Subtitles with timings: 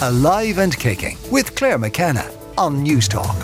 [0.00, 3.34] Alive and Kicking with Claire McKenna on Newstalk.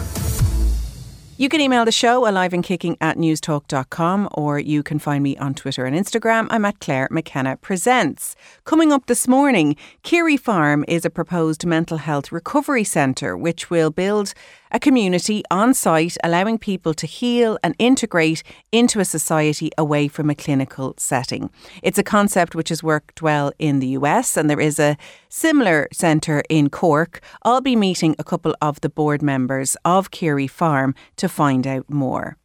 [1.37, 5.85] You can email the show aliveandkicking at newstalk.com or you can find me on Twitter
[5.85, 6.47] and Instagram.
[6.51, 8.37] I'm at Claire McKenna Presents.
[8.63, 9.75] Coming up this morning,
[10.05, 14.33] Keary Farm is a proposed mental health recovery centre which will build
[14.75, 20.29] a community on site, allowing people to heal and integrate into a society away from
[20.29, 21.49] a clinical setting.
[21.81, 24.97] It's a concept which has worked well in the US, and there is a
[25.29, 27.21] similar centre in Cork.
[27.45, 31.89] I'll be meeting a couple of the board members of Keary Farm to find out
[31.89, 32.37] more.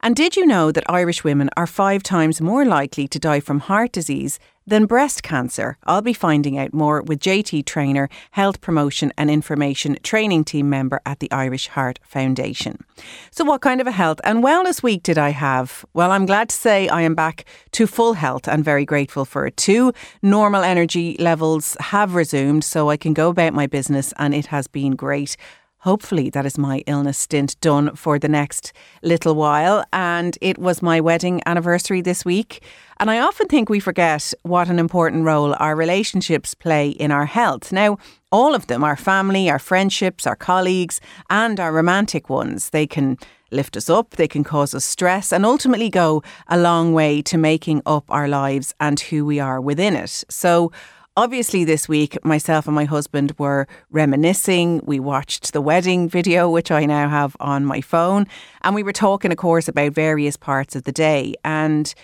[0.00, 3.60] And did you know that Irish women are five times more likely to die from
[3.60, 5.78] heart disease than breast cancer?
[5.84, 11.00] I'll be finding out more with JT Trainer, Health Promotion and Information Training Team member
[11.06, 12.84] at the Irish Heart Foundation.
[13.30, 15.84] So, what kind of a health and wellness week did I have?
[15.94, 19.46] Well, I'm glad to say I am back to full health and very grateful for
[19.46, 19.92] it too.
[20.22, 24.66] Normal energy levels have resumed, so I can go about my business, and it has
[24.66, 25.36] been great
[25.86, 28.72] hopefully that is my illness stint done for the next
[29.04, 29.84] little while.
[29.92, 32.64] And it was my wedding anniversary this week.
[32.98, 37.26] And I often think we forget what an important role our relationships play in our
[37.26, 37.70] health.
[37.70, 37.98] Now,
[38.32, 43.16] all of them, our family, our friendships, our colleagues, and our romantic ones, they can
[43.52, 47.38] lift us up, they can cause us stress, and ultimately go a long way to
[47.38, 50.24] making up our lives and who we are within it.
[50.28, 50.72] So,
[51.18, 54.82] Obviously, this week, myself and my husband were reminiscing.
[54.84, 58.26] We watched the wedding video, which I now have on my phone,
[58.60, 61.34] and we were talking, of course, about various parts of the day.
[61.42, 61.94] And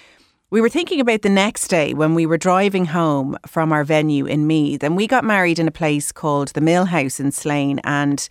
[0.48, 4.24] we were thinking about the next day when we were driving home from our venue
[4.24, 7.80] in Meath, and we got married in a place called the Mill House in Slane.
[7.84, 8.26] And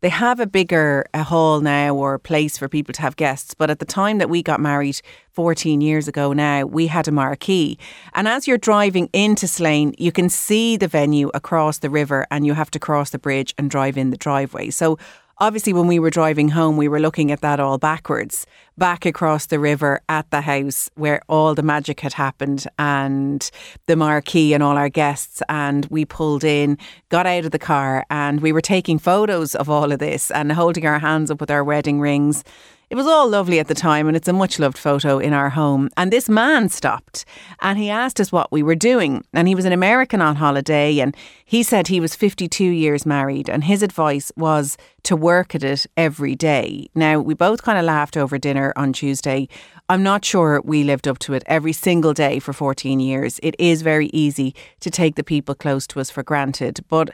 [0.00, 3.54] they have a bigger a hall now or a place for people to have guests.
[3.54, 5.00] But at the time that we got married
[5.32, 7.78] 14 years ago now, we had a marquee.
[8.14, 12.46] And as you're driving into Slane, you can see the venue across the river and
[12.46, 14.70] you have to cross the bridge and drive in the driveway.
[14.70, 14.98] So
[15.38, 18.46] obviously when we were driving home we were looking at that all backwards
[18.78, 23.50] back across the river at the house where all the magic had happened and
[23.86, 26.78] the marquee and all our guests and we pulled in
[27.10, 30.52] got out of the car and we were taking photos of all of this and
[30.52, 32.42] holding our hands up with our wedding rings
[32.88, 35.50] it was all lovely at the time, and it's a much loved photo in our
[35.50, 35.88] home.
[35.96, 37.24] And this man stopped
[37.60, 39.24] and he asked us what we were doing.
[39.32, 43.50] And he was an American on holiday, and he said he was 52 years married,
[43.50, 46.88] and his advice was to work at it every day.
[46.94, 49.48] Now, we both kind of laughed over dinner on Tuesday.
[49.88, 53.40] I'm not sure we lived up to it every single day for 14 years.
[53.42, 57.10] It is very easy to take the people close to us for granted, but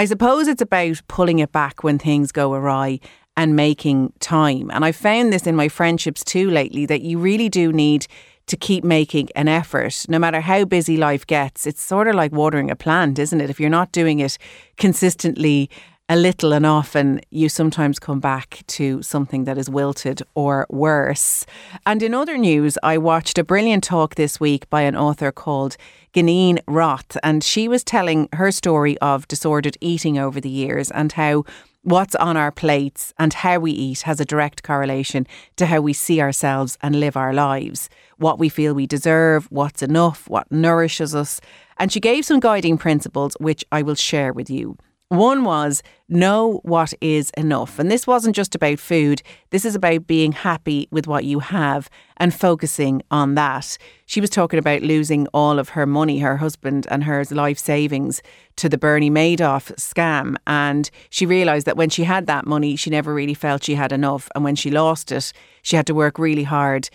[0.00, 3.00] I suppose it's about pulling it back when things go awry
[3.38, 4.68] and making time.
[4.72, 8.08] And I've found this in my friendships too lately that you really do need
[8.48, 10.04] to keep making an effort.
[10.08, 13.48] No matter how busy life gets, it's sort of like watering a plant, isn't it?
[13.48, 14.38] If you're not doing it
[14.76, 15.70] consistently,
[16.08, 21.46] a little and often, you sometimes come back to something that is wilted or worse.
[21.86, 25.76] And in other news, I watched a brilliant talk this week by an author called
[26.14, 31.12] Geneen Roth, and she was telling her story of disordered eating over the years and
[31.12, 31.44] how
[31.88, 35.26] what's on our plates and how we eat has a direct correlation
[35.56, 37.88] to how we see ourselves and live our lives.
[38.18, 41.40] What we feel we deserve, what's enough, what nourishes us.
[41.78, 44.76] And she gave some guiding principles, which I will share with you.
[45.10, 47.78] One was know what is enough.
[47.78, 51.88] And this wasn't just about food, this is about being happy with what you have
[52.18, 53.78] and focusing on that.
[54.04, 58.20] She was talking about losing all of her money, her husband and her life savings
[58.56, 60.36] to the Bernie Madoff scam.
[60.46, 63.92] And she realised that when she had that money, she never really felt she had
[63.92, 64.28] enough.
[64.34, 65.32] And when she lost it,
[65.62, 66.90] she had to work really hard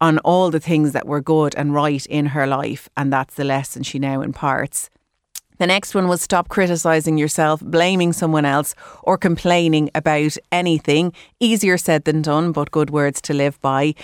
[0.00, 2.88] on all the things that were good and right in her life.
[2.96, 4.88] And that's the lesson she now imparts.
[5.60, 11.12] The next one was stop criticising yourself, blaming someone else, or complaining about anything.
[11.38, 13.94] Easier said than done, but good words to live by.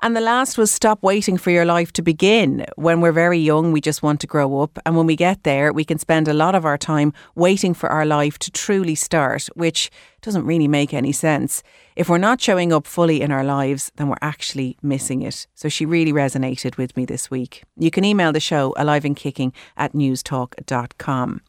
[0.00, 2.66] And the last was stop waiting for your life to begin.
[2.76, 4.78] When we're very young, we just want to grow up.
[4.84, 7.88] And when we get there, we can spend a lot of our time waiting for
[7.88, 9.90] our life to truly start, which
[10.20, 11.62] doesn't really make any sense.
[11.94, 15.46] If we're not showing up fully in our lives, then we're actually missing it.
[15.54, 17.62] So she really resonated with me this week.
[17.76, 21.40] You can email the show alive and kicking at newstalk.com.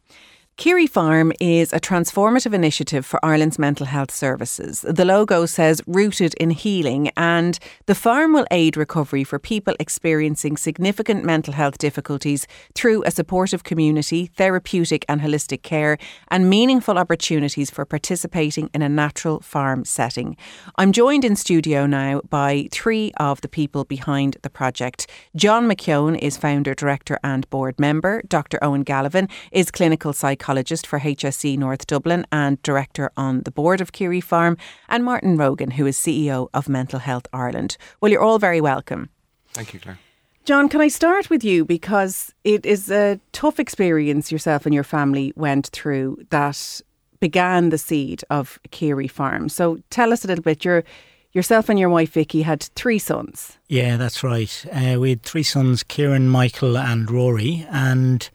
[0.58, 4.84] Keary Farm is a transformative initiative for Ireland's mental health services.
[4.90, 10.58] The logo says rooted in healing, and the farm will aid recovery for people experiencing
[10.58, 16.00] significant mental health difficulties through a supportive community, therapeutic and holistic care,
[16.30, 20.36] and meaningful opportunities for participating in a natural farm setting.
[20.76, 25.06] I'm joined in studio now by three of the people behind the project.
[25.36, 28.24] John McKeown is founder, director, and board member.
[28.28, 28.58] Dr.
[28.64, 33.82] Owen Gallivan is clinical psychologist psychologist for HSE North Dublin and director on the board
[33.82, 34.56] of Keary Farm,
[34.88, 37.76] and Martin Rogan, who is CEO of Mental Health Ireland.
[38.00, 39.10] Well, you're all very welcome.
[39.52, 40.00] Thank you, Claire.
[40.46, 44.86] John, can I start with you because it is a tough experience yourself and your
[44.86, 46.82] family went through that
[47.20, 49.50] began the seed of Keary Farm.
[49.50, 50.64] So tell us a little bit.
[50.64, 50.86] Your
[51.34, 53.58] yourself and your wife Vicky had three sons.
[53.68, 54.66] Yeah, that's right.
[54.72, 57.68] Uh, we had three sons: Kieran, Michael, and Rory.
[57.70, 58.30] And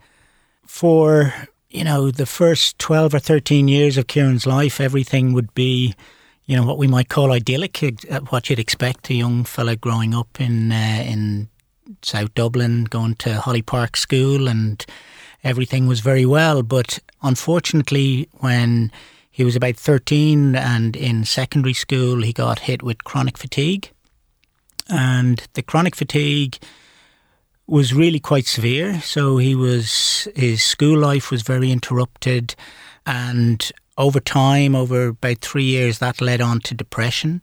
[0.67, 1.33] for
[1.73, 5.93] you know the first twelve or thirteen years of Kieran's life, everything would be.
[6.45, 10.13] You know what we might call idyllic, uh, what you'd expect a young fella growing
[10.13, 11.49] up in uh, in
[12.01, 14.85] South Dublin, going to Holly Park School, and
[15.43, 16.61] everything was very well.
[16.61, 18.91] But unfortunately, when
[19.31, 23.89] he was about 13 and in secondary school, he got hit with chronic fatigue.
[24.89, 26.59] And the chronic fatigue
[27.67, 29.01] was really quite severe.
[29.01, 32.55] So he was, his school life was very interrupted.
[33.05, 37.41] And over time, over about three years, that led on to depression.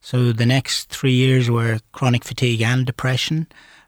[0.00, 3.46] So the next three years were chronic fatigue and depression.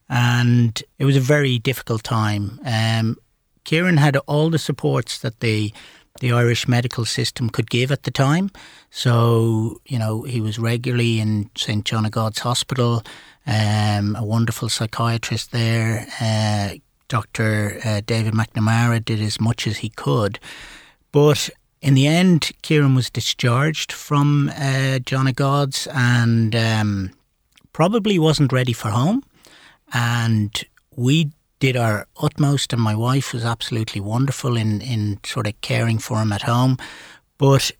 [0.08, 2.60] And it was a very difficult time.
[2.64, 3.16] Um,
[3.64, 5.72] Kieran had all the supports that the
[6.20, 8.50] the Irish medical system could give at the time.
[8.90, 13.02] So, you know, he was regularly in St John of God's Hospital,
[13.46, 16.06] um, a wonderful psychiatrist there.
[16.20, 17.80] Uh, Dr.
[17.84, 20.38] Uh, David McNamara did as much as he could.
[21.12, 21.50] But
[21.80, 27.10] in the end, Kieran was discharged from uh, John of God's and um,
[27.72, 29.22] probably wasn't ready for home.
[29.92, 30.64] And
[30.96, 31.30] we
[31.60, 36.20] did our utmost, and my wife was absolutely wonderful in, in sort of caring for
[36.20, 36.78] him at home.
[37.38, 37.70] But,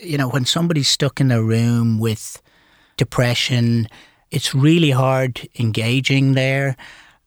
[0.00, 2.42] you know, when somebody's stuck in a room with
[2.96, 3.88] depression,
[4.34, 6.76] it's really hard engaging there.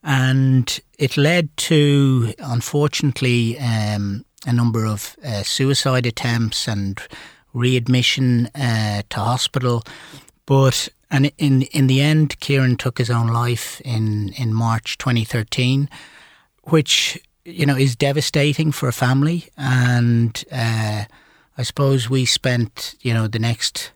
[0.04, 7.02] And it led to, unfortunately, um, a number of uh, suicide attempts and
[7.54, 9.84] readmission uh, to hospital.
[10.46, 15.90] But and in in the end, Kieran took his own life in in March 2013,
[16.64, 19.46] which you know is devastating for a family.
[19.58, 21.06] And uh,
[21.58, 23.92] I suppose we spent you know the next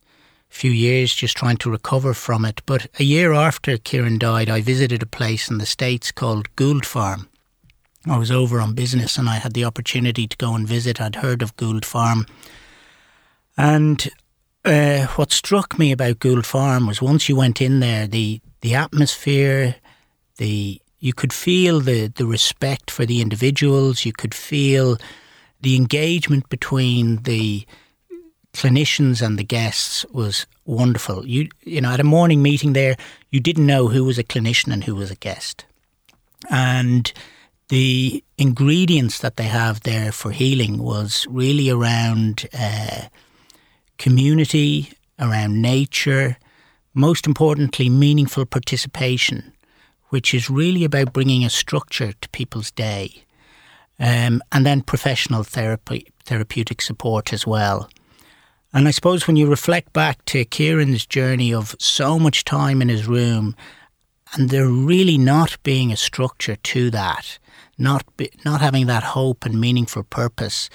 [0.52, 2.62] few years just trying to recover from it.
[2.66, 6.86] But a year after Kieran died, I visited a place in the states called Gould
[6.86, 7.30] Farm.
[8.06, 11.00] I was over on business and I had the opportunity to go and visit.
[11.00, 12.26] I'd heard of Gould Farm.
[13.58, 14.10] And
[14.66, 18.76] uh, what struck me about Gould Farm was once you went in there, the the
[18.76, 19.76] atmosphere,
[20.38, 24.06] the you could feel the the respect for the individuals.
[24.06, 24.98] You could feel
[25.62, 27.66] the engagement between the
[28.54, 31.26] clinicians and the guests was wonderful.
[31.28, 32.96] You you know at a morning meeting there,
[33.30, 35.66] you didn't know who was a clinician and who was a guest,
[36.50, 37.12] and
[37.70, 42.48] the ingredients that they have there for healing was really around.
[42.54, 43.08] Uh,
[44.02, 46.36] community, around nature,
[46.96, 49.54] most importantly, meaningful participation,
[50.10, 53.24] which is really about bringing a structure to people's day,
[54.00, 57.88] um, and then professional therapy, therapeutic support as well.
[58.74, 62.90] And I suppose when you reflect back to Kieran's journey of so much time in
[62.90, 63.56] his room,
[64.34, 67.38] and there really not being a structure to that,
[67.78, 70.70] not be, not having that hope and meaningful purpose,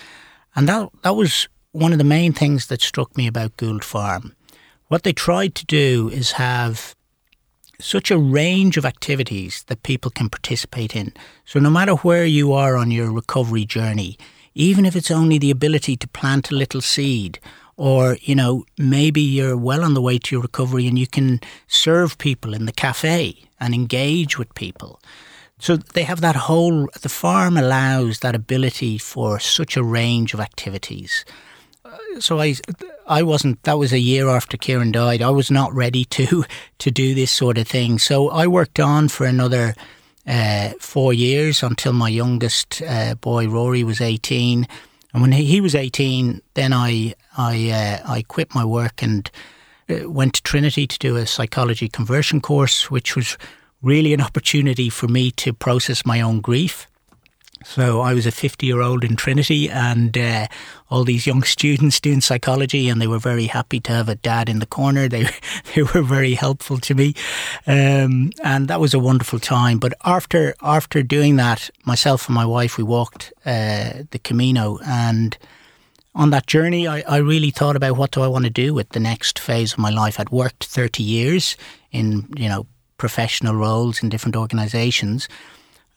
[0.54, 4.34] and that that was one of the main things that struck me about Gould Farm.
[4.88, 6.94] What they tried to do is have
[7.80, 11.12] such a range of activities that people can participate in.
[11.44, 14.18] So, no matter where you are on your recovery journey,
[14.54, 17.38] even if it's only the ability to plant a little seed,
[17.76, 21.40] or, you know, maybe you're well on the way to your recovery and you can
[21.66, 25.00] serve people in the cafe and engage with people.
[25.58, 30.40] So they have that whole, the farm allows that ability for such a range of
[30.40, 31.24] activities
[32.20, 32.54] so I
[33.06, 35.22] I wasn't that was a year after Kieran died.
[35.22, 36.44] I was not ready to
[36.78, 37.98] to do this sort of thing.
[37.98, 39.74] So I worked on for another
[40.26, 44.66] uh, four years until my youngest uh, boy Rory was eighteen.
[45.16, 49.30] And when he was eighteen, then I I uh, I quit my work and
[49.88, 53.38] uh, went to Trinity to do a psychology conversion course, which was
[53.80, 56.86] really an opportunity for me to process my own grief.
[57.68, 60.46] So I was a 50 year old in Trinity and uh,
[60.88, 64.48] all these young students doing psychology and they were very happy to have a dad
[64.48, 65.08] in the corner.
[65.08, 65.28] They,
[65.74, 67.14] they were very helpful to me.
[67.66, 69.78] Um, and that was a wonderful time.
[69.78, 75.36] But after, after doing that, myself and my wife, we walked uh, the Camino and
[76.14, 78.88] on that journey, I, I really thought about what do I want to do with
[78.90, 80.18] the next phase of my life.
[80.18, 81.58] I'd worked 30 years
[81.92, 85.28] in, you know, professional roles in different organizations.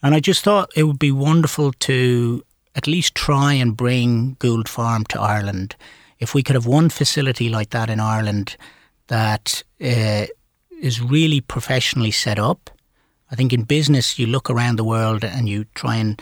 [0.02, 2.44] And I just thought it would be wonderful to
[2.76, 5.76] at least try and bring Gould Farm to Ireland.
[6.20, 8.56] If we could have one facility like that in Ireland
[9.08, 10.26] that uh,
[10.82, 12.70] is really professionally set up,
[13.32, 16.22] I think in business you look around the world and you try and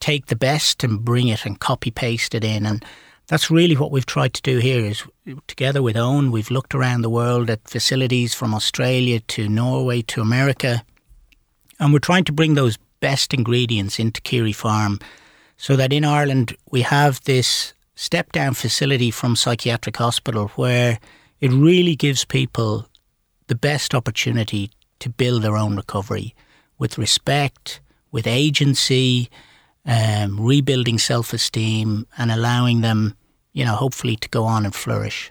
[0.00, 2.66] take the best and bring it and copy paste it in.
[2.66, 2.84] And
[3.26, 5.02] that's really what we've tried to do here is
[5.46, 10.20] together with Owen we've looked around the world at facilities from Australia to Norway to
[10.20, 10.84] America.
[11.78, 14.98] And we're trying to bring those best ingredients into Keary Farm
[15.58, 20.98] so that in Ireland we have this step down facility from psychiatric hospital where
[21.38, 22.86] it really gives people
[23.48, 24.70] the best opportunity
[25.00, 26.34] to build their own recovery
[26.78, 29.28] with respect, with agency,
[29.84, 33.14] um, rebuilding self esteem, and allowing them,
[33.52, 35.30] you know, hopefully to go on and flourish.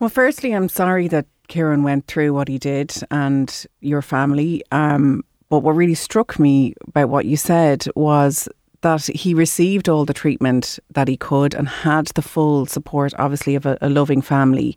[0.00, 4.62] Well, firstly, I'm sorry that Kieran went through what he did and your family.
[4.72, 8.48] Um, but what really struck me about what you said was
[8.82, 13.54] that he received all the treatment that he could and had the full support, obviously,
[13.54, 14.76] of a, a loving family.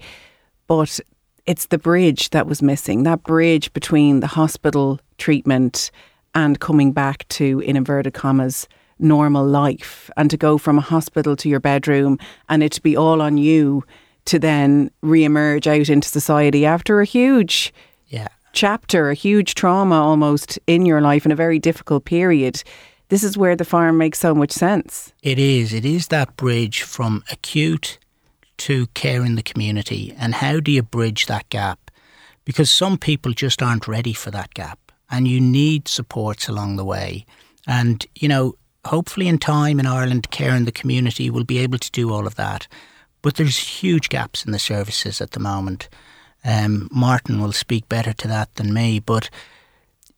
[0.68, 1.00] But
[1.46, 5.92] it's the bridge that was missing that bridge between the hospital treatment
[6.36, 8.68] and coming back to, in inverted commas,
[9.00, 12.18] normal life and to go from a hospital to your bedroom
[12.50, 13.84] and it to be all on you
[14.26, 17.74] to then re-emerge out into society after a huge.
[18.58, 22.64] Chapter, a huge trauma almost in your life in a very difficult period.
[23.10, 25.14] This is where the farm makes so much sense.
[25.22, 25.74] It is.
[25.74, 28.00] It is that bridge from acute
[28.58, 30.12] to care in the community.
[30.18, 31.92] And how do you bridge that gap?
[32.46, 34.80] Because some people just aren't ready for that gap
[35.12, 37.26] and you need supports along the way.
[37.68, 41.78] And, you know, hopefully in time in Ireland, care in the community will be able
[41.78, 42.68] to do all of that.
[43.22, 45.90] But there's huge gaps in the services at the moment.
[46.48, 49.00] Um, Martin will speak better to that than me.
[49.00, 49.30] But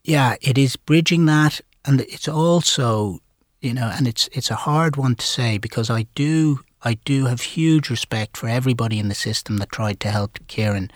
[0.04, 1.60] yeah, it is bridging that.
[1.86, 3.20] And it's also,
[3.62, 7.26] you know, and it's it's a hard one to say because I do I do
[7.26, 10.92] have huge respect for everybody in the system that tried to help Kieran.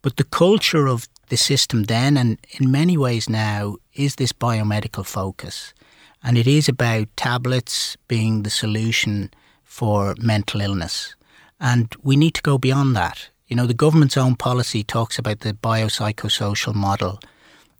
[0.00, 5.04] But the culture of the system then, and in many ways now, is this biomedical
[5.04, 5.74] focus.
[6.22, 9.30] And it is about tablets being the solution
[9.64, 11.14] for mental illness.
[11.60, 13.28] And we need to go beyond that.
[13.48, 17.18] You know, the government's own policy talks about the biopsychosocial model.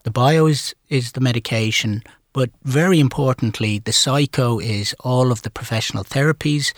[0.03, 5.51] The bio is, is the medication, but very importantly, the psycho is all of the
[5.51, 6.73] professional therapies.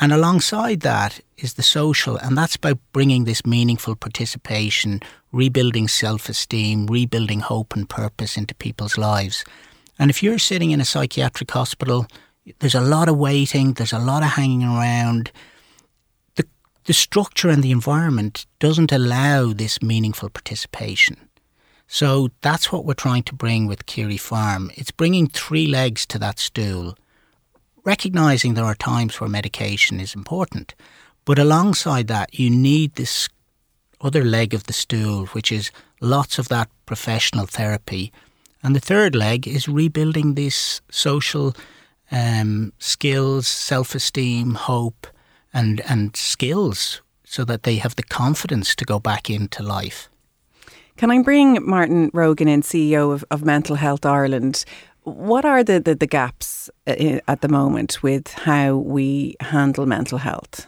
[0.00, 5.00] And alongside that is the social, and that's about bringing this meaningful participation,
[5.30, 9.44] rebuilding self esteem, rebuilding hope and purpose into people's lives.
[9.98, 12.06] And if you're sitting in a psychiatric hospital,
[12.58, 15.30] there's a lot of waiting, there's a lot of hanging around.
[16.84, 21.28] The, structure and the environment doesn't allow this meaningful participation.
[21.86, 24.70] So that's what we're trying to bring with Keary Farm.
[24.74, 26.96] It's bringing three legs to that stool,
[27.84, 30.74] recognizing there are times where medication is important.
[31.24, 33.28] But alongside that, you need this
[34.00, 38.12] other leg of the stool, which is lots of that professional therapy
[38.64, 41.54] and the third leg is rebuilding these social
[42.10, 45.06] um, skills, self esteem, hope,
[45.54, 50.10] and, and skills so that they have the confidence to go back into life.
[50.96, 54.64] Can I bring Martin Rogan in, CEO of, of Mental Health Ireland?
[55.02, 60.18] What are the, the, the gaps uh, at the moment with how we handle mental
[60.18, 60.66] health?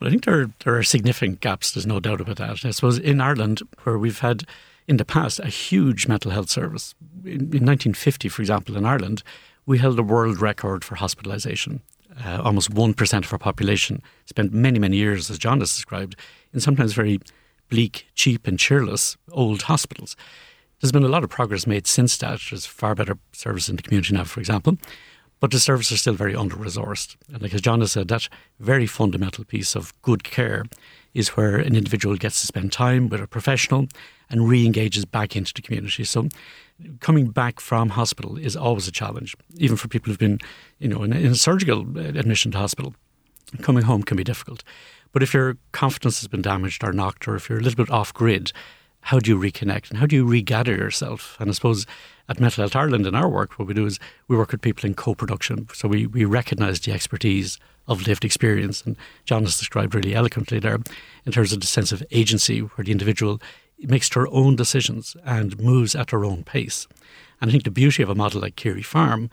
[0.00, 2.64] Well, I think there, there are significant gaps, there's no doubt about that.
[2.64, 4.44] I suppose in Ireland, where we've had
[4.88, 6.94] in the past a huge mental health service.
[7.24, 9.22] In, in 1950, for example, in Ireland,
[9.66, 11.80] we held a world record for hospitalisation.
[12.24, 16.16] Uh, almost 1% of our population spent many, many years, as John has described,
[16.52, 17.18] in sometimes very
[17.70, 20.14] bleak, cheap, and cheerless old hospitals.
[20.80, 22.40] There's been a lot of progress made since that.
[22.50, 24.76] There's far better service in the community now, for example,
[25.40, 27.16] but the services are still very under resourced.
[27.32, 28.28] And like as John has said, that
[28.60, 30.64] very fundamental piece of good care
[31.14, 33.86] is where an individual gets to spend time with a professional
[34.28, 36.04] and re engages back into the community.
[36.04, 36.28] So,
[37.00, 40.38] coming back from hospital is always a challenge, even for people who've been,
[40.78, 42.94] you know, in, in a surgical uh, admission to hospital.
[43.60, 44.64] Coming home can be difficult.
[45.12, 47.92] But if your confidence has been damaged or knocked, or if you're a little bit
[47.92, 48.52] off grid,
[49.02, 51.36] how do you reconnect and how do you regather yourself?
[51.40, 51.86] And I suppose
[52.28, 53.98] at Mental Health Ireland in our work, what we do is
[54.28, 55.68] we work with people in co-production.
[55.74, 57.58] So we, we recognise the expertise
[57.88, 58.82] of lived experience.
[58.82, 60.78] And John has described really eloquently there
[61.26, 63.40] in terms of the sense of agency where the individual
[63.88, 66.86] makes her own decisions and moves at her own pace.
[67.40, 69.30] And I think the beauty of a model like Keary Farm,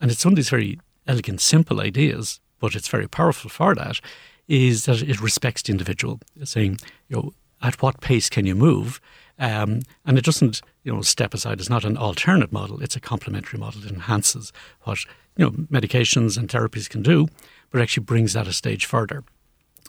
[0.00, 4.00] and it's some of these very elegant, simple ideas, but it's very powerful for that,
[4.48, 9.00] is that it respects the individual, saying, you know, at what pace can you move?
[9.38, 11.60] Um, and it doesn't, you know, step aside.
[11.60, 12.82] It's not an alternate model.
[12.82, 13.84] It's a complementary model.
[13.84, 14.98] It enhances what
[15.36, 17.28] you know medications and therapies can do,
[17.70, 19.24] but actually brings that a stage further.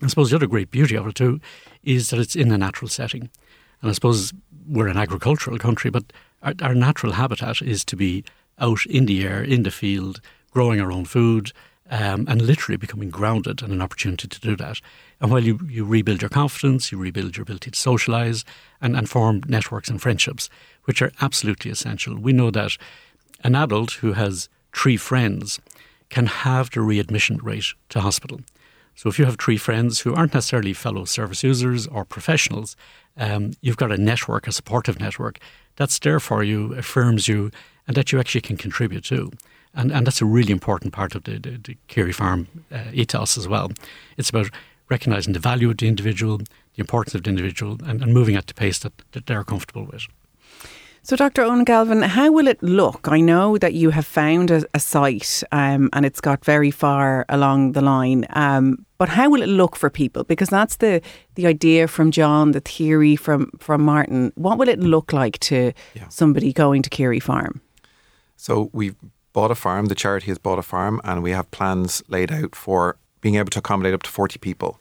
[0.02, 1.40] I suppose the other great beauty of it too
[1.84, 3.30] is that it's in a natural setting.
[3.82, 4.34] And I suppose
[4.68, 6.04] we're an agricultural country, but
[6.44, 8.24] our, our natural habitat is to be
[8.60, 10.20] out in the air, in the field,
[10.52, 11.52] growing our own food,
[11.90, 14.82] um, and literally becoming grounded and an opportunity to do that.
[15.22, 18.44] And while you, you rebuild your confidence, you rebuild your ability to socialise
[18.82, 20.50] and, and form networks and friendships,
[20.84, 22.18] which are absolutely essential.
[22.18, 22.78] We know that
[23.44, 25.60] an adult who has three friends
[26.10, 28.42] can have the readmission rate to hospital.
[28.98, 32.76] So if you have three friends who aren't necessarily fellow service users or professionals,
[33.16, 35.38] um, you've got a network, a supportive network
[35.76, 37.52] that's there for you, affirms you,
[37.88, 39.32] and that you actually can contribute to.
[39.76, 43.48] And, and that's a really important part of the, the, the Farm uh, ethos as
[43.48, 43.72] well.
[44.18, 44.50] It's about
[44.90, 46.46] recognising the value of the individual, the
[46.80, 50.08] importance of the individual, and, and moving at the pace that, that they're comfortable with.
[51.08, 51.44] So, Dr.
[51.44, 53.08] Owen Galvin, how will it look?
[53.08, 57.26] I know that you have found a, a site um, and it's got very far
[57.30, 60.26] along the line, um, but how will it look for people?
[60.26, 61.02] Because that's the
[61.36, 64.34] the idea from John, the theory from from Martin.
[64.36, 66.10] What will it look like to yeah.
[66.10, 67.62] somebody going to Keary Farm?
[68.36, 68.98] So we've
[69.32, 69.86] bought a farm.
[69.86, 73.52] The charity has bought a farm, and we have plans laid out for being able
[73.52, 74.78] to accommodate up to forty people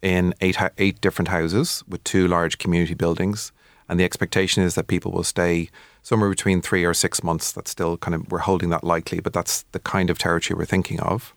[0.00, 3.50] in eight eight different houses with two large community buildings
[3.88, 5.70] and the expectation is that people will stay
[6.02, 7.52] somewhere between three or six months.
[7.52, 10.64] That's still kind of we're holding that likely, but that's the kind of territory we're
[10.64, 11.34] thinking of.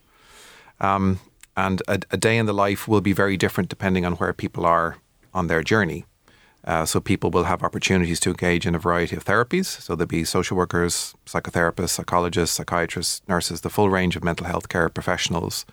[0.80, 1.20] Um,
[1.56, 4.64] and a, a, day in the life will be very different depending on where people
[4.64, 4.96] are
[5.34, 6.06] on their journey.
[6.64, 9.66] Uh, so people will have opportunities to engage in a variety of therapies.
[9.66, 14.68] So there'll be social workers, psychotherapists, psychologists, psychiatrists, nurses, the full range of mental health
[14.68, 15.64] care professionals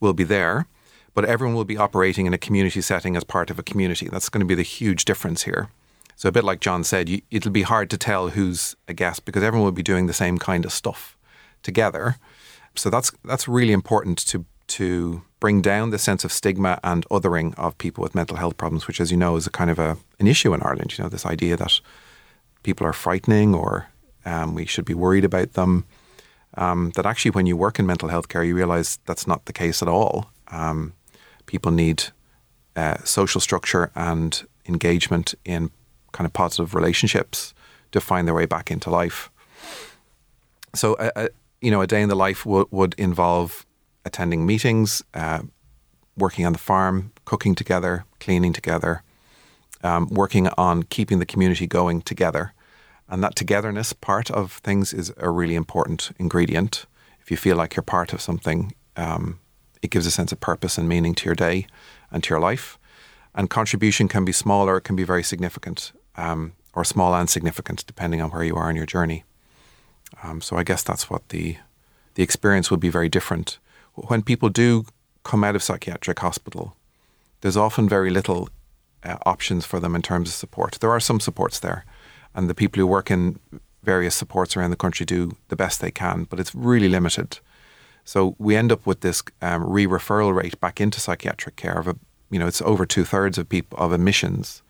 [0.00, 0.66] will be there.
[1.14, 4.08] But everyone will be operating in a community setting as part of a community.
[4.08, 5.70] That's going to be the huge difference here.
[6.18, 9.24] So a bit like John said, you, it'll be hard to tell who's a guest
[9.24, 11.16] because everyone will be doing the same kind of stuff
[11.62, 12.16] together.
[12.74, 14.44] So that's that's really important to
[14.78, 18.88] to bring down the sense of stigma and othering of people with mental health problems,
[18.88, 20.98] which, as you know, is a kind of a, an issue in Ireland.
[20.98, 21.80] You know, this idea that
[22.64, 23.86] people are frightening or
[24.24, 25.84] um, we should be worried about them.
[26.54, 29.52] Um, that actually, when you work in mental health care, you realize that's not the
[29.52, 30.32] case at all.
[30.48, 30.94] Um,
[31.46, 32.02] people need
[32.74, 35.70] uh, social structure and engagement in
[36.12, 37.54] kind of positive relationships
[37.92, 39.30] to find their way back into life.
[40.74, 41.28] So, uh, uh,
[41.60, 43.66] you know, a day in the life w- would involve
[44.04, 45.40] attending meetings, uh,
[46.16, 49.02] working on the farm, cooking together, cleaning together,
[49.82, 52.52] um, working on keeping the community going together.
[53.08, 56.86] And that togetherness part of things is a really important ingredient.
[57.20, 59.38] If you feel like you're part of something, um,
[59.80, 61.66] it gives a sense of purpose and meaning to your day
[62.10, 62.78] and to your life.
[63.34, 67.30] And contribution can be small or it can be very significant um, or small and
[67.30, 69.24] significant, depending on where you are in your journey.
[70.22, 71.56] Um, so I guess that's what the
[72.14, 73.58] the experience would be very different.
[73.94, 74.84] When people do
[75.22, 76.76] come out of psychiatric hospital,
[77.40, 78.48] there's often very little
[79.04, 80.78] uh, options for them in terms of support.
[80.80, 81.84] There are some supports there,
[82.34, 83.38] and the people who work in
[83.84, 87.38] various supports around the country do the best they can, but it's really limited.
[88.04, 91.96] So we end up with this um, re-referral rate back into psychiatric care of a,
[92.30, 94.62] you know, it's over two thirds of people of admissions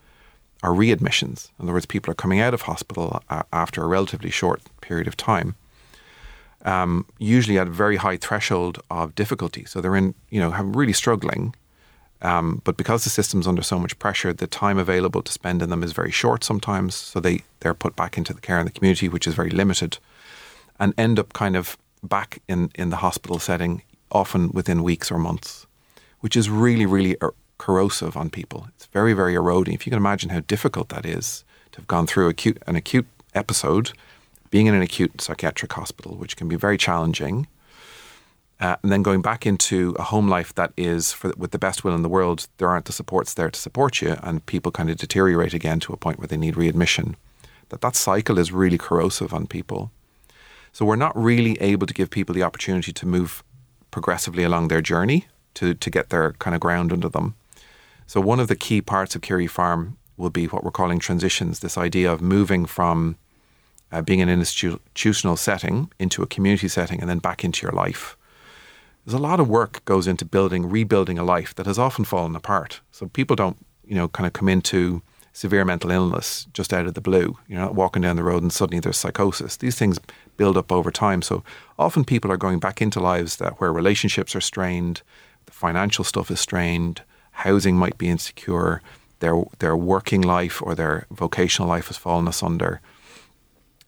[0.63, 1.51] are readmissions.
[1.59, 5.07] In other words, people are coming out of hospital uh, after a relatively short period
[5.07, 5.55] of time,
[6.65, 9.65] um, usually at a very high threshold of difficulty.
[9.65, 11.55] So they're in, you know, really struggling.
[12.21, 15.71] Um, but because the system's under so much pressure, the time available to spend in
[15.71, 16.95] them is very short sometimes.
[16.97, 19.99] So they, they're put back into the care in the community, which is very limited,
[20.81, 25.19] and end up kind of back in, in the hospital setting, often within weeks or
[25.19, 25.67] months,
[26.21, 27.17] which is really, really
[27.59, 28.69] corrosive on people.
[28.75, 29.75] It's very, very eroding.
[29.75, 33.07] If you can imagine how difficult that is to have gone through acute an acute
[33.35, 33.93] episode,
[34.51, 37.47] being in an acute psychiatric hospital, which can be very challenging,
[38.61, 41.85] uh, and then going back into a home life that is, for, with the best
[41.85, 44.91] will in the world, there aren't the supports there to support you, and people kind
[44.91, 47.17] of deteriorate again to a point where they need readmission.
[47.69, 49.91] That that cycle is really corrosive on people.
[50.73, 53.45] So we're not really able to give people the opportunity to move
[53.91, 57.35] progressively along their journey to to get their kind of ground under them.
[58.09, 61.61] So one of the key parts of Keary Farm will be what we're calling transitions.
[61.61, 63.17] This idea of moving from
[63.93, 67.73] uh, being in an institutional setting into a community setting and then back into your
[67.73, 68.17] life.
[69.05, 72.35] There's a lot of work goes into building, rebuilding a life that has often fallen
[72.35, 72.81] apart.
[72.93, 75.03] So people don't, you know, kind of come into
[75.35, 77.37] severe mental illness just out of the blue.
[77.47, 79.59] You're not walking down the road and suddenly there's psychosis.
[79.59, 80.01] These things
[80.39, 81.21] build up over time.
[81.21, 81.45] So
[81.79, 85.03] often people are going back into lives that where relationships are strained,
[85.45, 87.03] the financial stuff is strained,
[87.39, 88.83] housing might be insecure,
[89.21, 92.81] their their working life or their vocational life has fallen asunder.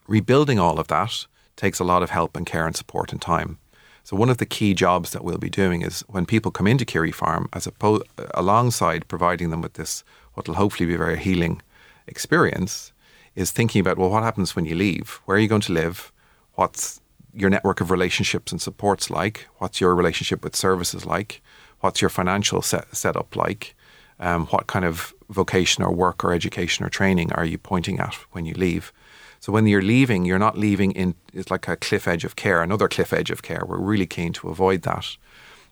[0.07, 3.59] Rebuilding all of that takes a lot of help and care and support and time.
[4.05, 6.85] So one of the key jobs that we'll be doing is when people come into
[6.85, 11.19] Keary Farm, as opposed alongside providing them with this, what will hopefully be a very
[11.19, 11.61] healing
[12.07, 12.93] experience,
[13.35, 15.21] is thinking about well, what happens when you leave?
[15.25, 16.13] Where are you going to live?
[16.55, 17.01] What's
[17.35, 19.47] your network of relationships and supports like?
[19.59, 21.43] What's your relationship with services like?
[21.81, 23.75] What's your financial set, setup like?
[24.19, 28.15] Um, what kind of vocation or work or education or training are you pointing at
[28.33, 28.93] when you leave?
[29.41, 32.63] So when you're leaving, you're not leaving in it's like a cliff edge of care,
[32.63, 33.65] another cliff edge of care.
[33.67, 35.17] We're really keen to avoid that.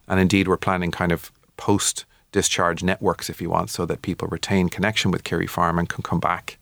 [0.08, 4.28] And indeed we're planning kind of post discharge networks if you want, so that people
[4.28, 6.58] retain connection with Keary Farm and can come back.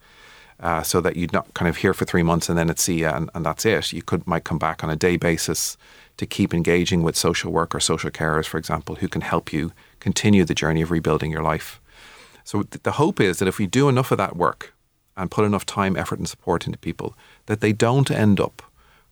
[0.59, 3.09] Uh, so that you're not kind of here for three months and then see you
[3.09, 3.93] and, and that's it.
[3.93, 5.77] You could might come back on a day basis
[6.17, 9.73] to keep engaging with social work or social carers, for example, who can help you
[10.01, 11.81] continue the journey of rebuilding your life.
[12.45, 14.73] So th- the hope is that if we do enough of that work
[15.17, 17.15] and put enough time, effort, and support into people,
[17.47, 18.63] that they don't end up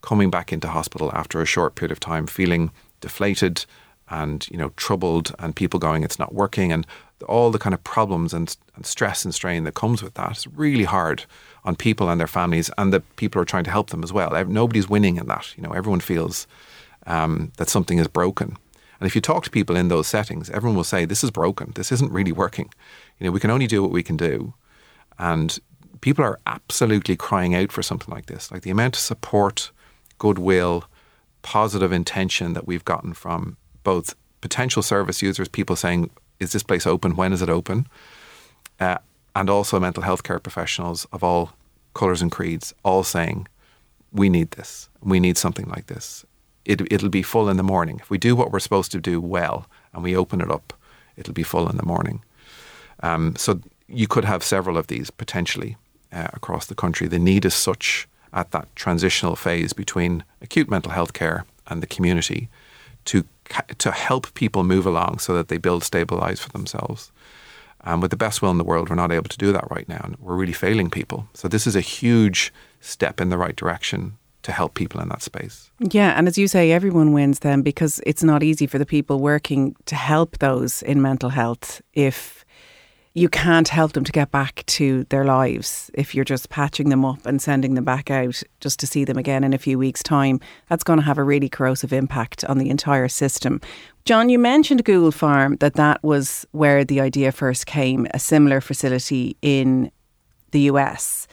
[0.02, 3.64] coming back into hospital after a short period of time feeling deflated
[4.10, 6.86] and you know troubled and people going it's not working and
[7.26, 10.46] all the kind of problems and, and stress and strain that comes with that is
[10.48, 11.24] really hard
[11.64, 14.12] on people and their families and the people who are trying to help them as
[14.12, 16.46] well nobody's winning in that you know everyone feels
[17.06, 18.56] um, that something is broken
[19.00, 21.72] and if you talk to people in those settings everyone will say this is broken
[21.74, 22.70] this isn't really working
[23.18, 24.54] you know we can only do what we can do
[25.18, 25.58] and
[26.00, 29.70] people are absolutely crying out for something like this like the amount of support
[30.18, 30.84] goodwill
[31.44, 36.86] positive intention that we've gotten from both potential service users, people saying, "Is this place
[36.86, 37.14] open?
[37.14, 37.86] When is it open?"
[38.80, 38.98] Uh,
[39.36, 41.52] and also mental health care professionals of all
[41.92, 43.46] colours and creeds, all saying,
[44.10, 44.88] "We need this.
[45.00, 46.24] We need something like this.
[46.64, 49.20] It, it'll be full in the morning if we do what we're supposed to do
[49.20, 50.72] well and we open it up.
[51.16, 52.22] It'll be full in the morning."
[53.02, 55.76] Um, so you could have several of these potentially
[56.12, 57.06] uh, across the country.
[57.06, 61.86] The need is such at that transitional phase between acute mental health care and the
[61.86, 62.48] community
[63.06, 63.24] to
[63.78, 67.12] to help people move along so that they build stable lives for themselves.
[67.82, 69.86] And with the best will in the world, we're not able to do that right
[69.86, 70.00] now.
[70.02, 71.28] And we're really failing people.
[71.34, 75.22] So this is a huge step in the right direction to help people in that
[75.22, 75.70] space.
[75.80, 79.18] Yeah, and as you say, everyone wins then because it's not easy for the people
[79.18, 82.44] working to help those in mental health if
[83.16, 87.04] you can't help them to get back to their lives if you're just patching them
[87.04, 90.02] up and sending them back out just to see them again in a few weeks'
[90.02, 90.40] time.
[90.68, 93.60] That's going to have a really corrosive impact on the entire system.
[94.04, 98.60] John, you mentioned Gould Farm, that that was where the idea first came, a similar
[98.60, 99.92] facility in
[100.50, 101.28] the US.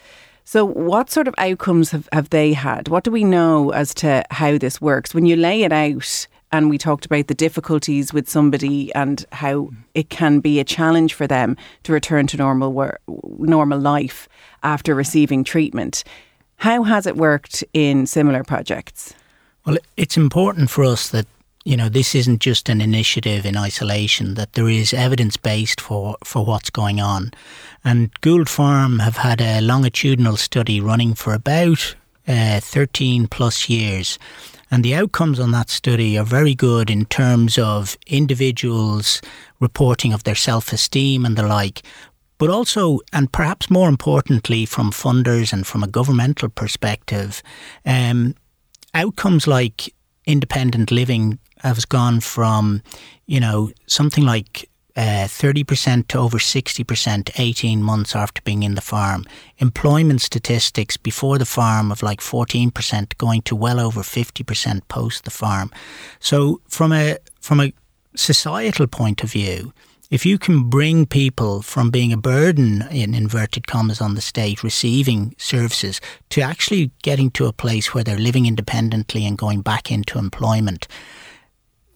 [0.52, 2.90] So, what sort of outcomes have, have they had?
[2.90, 5.14] What do we know as to how this works?
[5.14, 9.70] When you lay it out and we talked about the difficulties with somebody and how
[9.94, 14.28] it can be a challenge for them to return to normal work, normal life
[14.62, 16.04] after receiving treatment.
[16.58, 19.14] How has it worked in similar projects?
[19.66, 21.28] Well, it's important for us that
[21.64, 26.18] you know this isn't just an initiative in isolation; that there is evidence based for
[26.24, 27.32] for what's going on.
[27.84, 31.96] And Gould Farm have had a longitudinal study running for about
[32.28, 34.20] uh, 13 plus years
[34.72, 39.22] and the outcomes on that study are very good in terms of individuals
[39.60, 41.84] reporting of their self esteem and the like.
[42.38, 47.44] But also, and perhaps more importantly, from funders and from a governmental perspective,
[47.86, 48.34] um,
[48.94, 49.94] outcomes like
[50.26, 52.82] independent living has gone from,
[53.26, 58.82] you know, something like uh, 30% to over 60% 18 months after being in the
[58.82, 59.26] farm.
[59.60, 65.32] Employment statistics before the farm of like 14% going to well over 50% post the
[65.32, 65.72] farm.
[66.20, 67.74] So from a from a
[68.16, 69.74] societal point of view,
[70.10, 74.62] if you can bring people from being a burden in inverted commas on the state
[74.62, 79.90] receiving services to actually getting to a place where they're living independently and going back
[79.90, 80.90] into employment,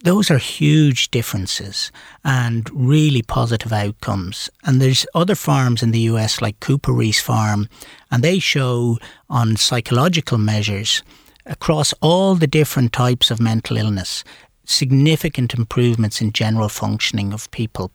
[0.06, 1.92] those are huge differences
[2.24, 4.52] and really positive outcomes.
[4.64, 7.68] And there's other farms in the US like CooperRiis Farm,
[8.12, 9.00] and they show
[9.32, 11.02] on psychological measures
[11.48, 14.24] across all the different types of mental illness
[14.68, 17.92] significant improvements in general functioning of people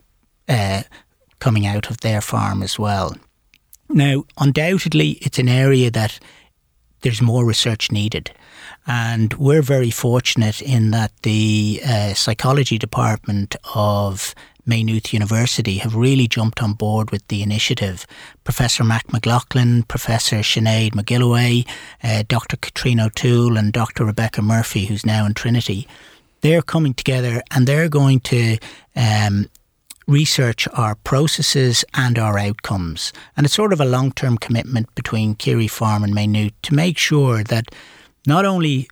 [0.49, 0.83] uh,
[1.40, 3.16] coming out of their farm as well.
[3.88, 6.20] Now, undoubtedly, it's an area that
[7.01, 8.31] there's more research needed.
[8.86, 14.34] And we're very fortunate in that the uh, psychology department of
[14.66, 18.06] Maynooth University have really jumped on board with the initiative.
[18.44, 21.66] Professor Mac MacLachlan, Professor Sinead McGilloway,
[22.02, 22.56] uh, Dr.
[22.56, 24.04] Katrina O'Toole, and Dr.
[24.04, 25.88] Rebecca Murphy, who's now in Trinity,
[26.40, 28.58] they're coming together and they're going to
[28.96, 29.50] um,
[30.06, 33.12] research our processes and our outcomes.
[33.36, 36.98] And it's sort of a long term commitment between Keary Farm and Maynooth to make
[36.98, 37.66] sure that
[38.26, 38.88] not only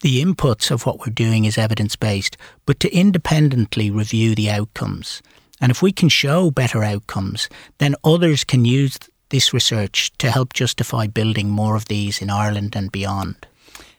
[0.00, 2.36] the inputs of what we're doing is evidence based,
[2.66, 5.22] but to independently review the outcomes.
[5.60, 8.98] And if we can show better outcomes, then others can use
[9.30, 13.46] this research to help justify building more of these in Ireland and beyond.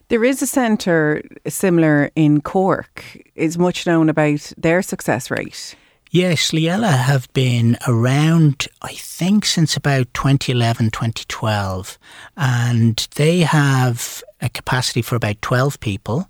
[0.10, 3.04] There is a centre similar in Cork.
[3.34, 5.76] Is much known about their success rate?
[6.15, 11.99] Yes, Slí Eile have been around, I think, since about 2011, 2012.
[12.38, 16.30] And they have a capacity for about 12 people.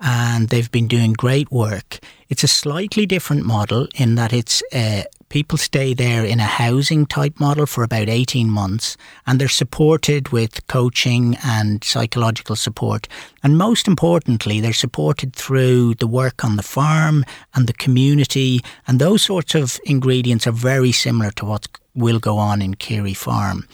[0.00, 2.00] And they've been doing great work.
[2.28, 7.06] It's a slightly different model in that it's a people stay there in a housing
[7.06, 13.08] type model for about 18 months and they're supported with coaching and psychological support.
[13.42, 18.60] And most importantly, they're supported through the work on the farm and the community.
[18.86, 23.14] And those sorts of ingredients are very similar to what will go on in Keary
[23.14, 23.66] Farm.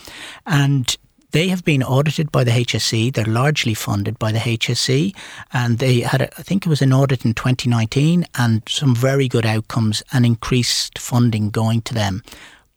[0.47, 0.97] And
[1.37, 3.13] they have been audited by the HSE.
[3.13, 5.15] They're largely funded by the HSE,
[5.53, 9.29] and they had, a, I think it was an audit in 2019, and some very
[9.29, 12.23] good outcomes and increased funding going to them.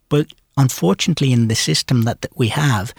[0.09, 2.93] But unfortunately, in the system that, that we have,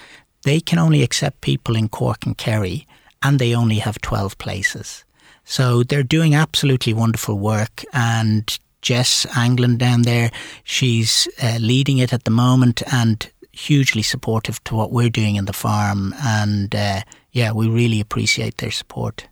[0.45, 2.87] they can only accept people in Cork and Kerry,
[3.23, 5.05] and they only have 12 places.
[5.45, 10.31] So they're doing absolutely wonderful work, and Jess Anglin down there,
[10.65, 13.31] she's uh, leading it at the moment, and
[13.69, 18.59] hugely supportive to what we're doing in the farm, and uh, yeah, we really appreciate
[18.59, 19.29] their support.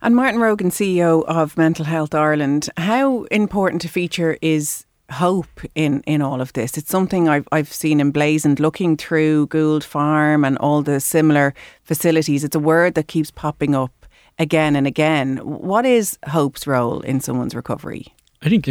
[0.00, 6.02] And Martin Rogan, CEO of Mental Health Ireland, how important a feature is hope in,
[6.06, 6.76] in all of this?
[6.76, 12.42] It's something I've, I've seen emblazoned looking through Gould Farm and all the similar facilities.
[12.42, 13.92] It's a word that keeps popping up
[14.38, 15.36] again and again.
[15.38, 18.06] What is hope's role in someone's recovery?
[18.42, 18.68] I think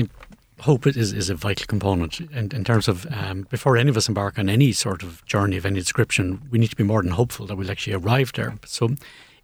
[0.62, 4.08] hope is, is a vital component in, in terms of um, before any of us
[4.08, 7.12] embark on any sort of journey of any description, we need to be more than
[7.12, 8.56] hopeful that we'll actually arrive there.
[8.66, 8.96] So,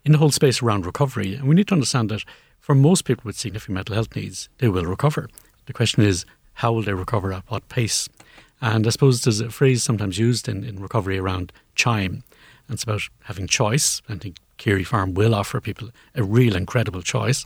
[0.06, 2.24] in the whole space around recovery, and we need to understand that
[2.60, 5.28] for most people with significant mental health needs, they will recover.
[5.66, 8.08] The question is, how will they recover at what pace?
[8.62, 12.24] And I suppose there's a phrase sometimes used in, in recovery around chime,
[12.68, 14.02] and it's about having choice.
[14.08, 17.46] I think Keary Farm will offer people a real incredible choice.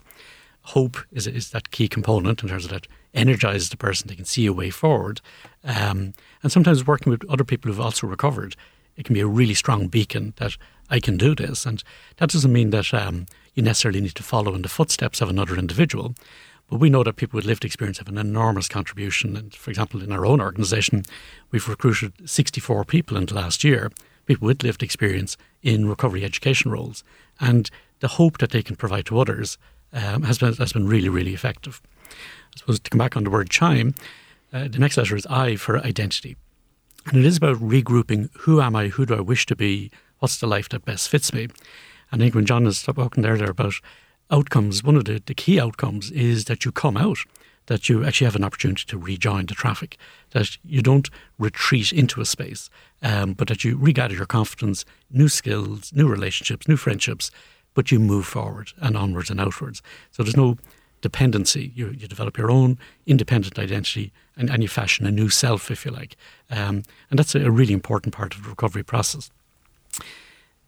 [0.63, 4.07] Hope is, is that key component in terms of that energizes the person.
[4.07, 5.21] They can see a way forward.
[5.63, 8.55] Um, and sometimes working with other people who've also recovered,
[8.95, 10.57] it can be a really strong beacon that
[10.89, 11.65] I can do this.
[11.65, 11.83] And
[12.17, 15.55] that doesn't mean that um, you necessarily need to follow in the footsteps of another
[15.57, 16.15] individual.
[16.69, 19.35] But we know that people with lived experience have an enormous contribution.
[19.35, 21.03] And for example, in our own organisation,
[21.51, 23.91] we've recruited 64 people in the last year,
[24.25, 27.03] people with lived experience in recovery education roles.
[27.39, 27.69] And
[27.99, 29.57] the hope that they can provide to others
[29.93, 31.81] um, has, been, has been really, really effective.
[32.09, 33.95] I suppose to come back on the word chime,
[34.53, 36.35] uh, the next letter is I for identity.
[37.07, 40.37] And it is about regrouping who am I, who do I wish to be, what's
[40.37, 41.43] the life that best fits me.
[42.11, 43.75] And I think when John spoken there, there about
[44.29, 47.19] outcomes, one of the, the key outcomes is that you come out,
[47.67, 49.97] that you actually have an opportunity to rejoin the traffic,
[50.31, 52.69] that you don't retreat into a space,
[53.01, 57.31] um, but that you regather your confidence, new skills, new relationships, new friendships,
[57.73, 59.81] but you move forward and onwards and outwards.
[60.11, 60.57] So there's no
[61.01, 61.71] dependency.
[61.75, 65.85] You, you develop your own independent identity and, and you fashion a new self, if
[65.85, 66.15] you like.
[66.49, 69.31] Um, and that's a, really important part of the recovery process.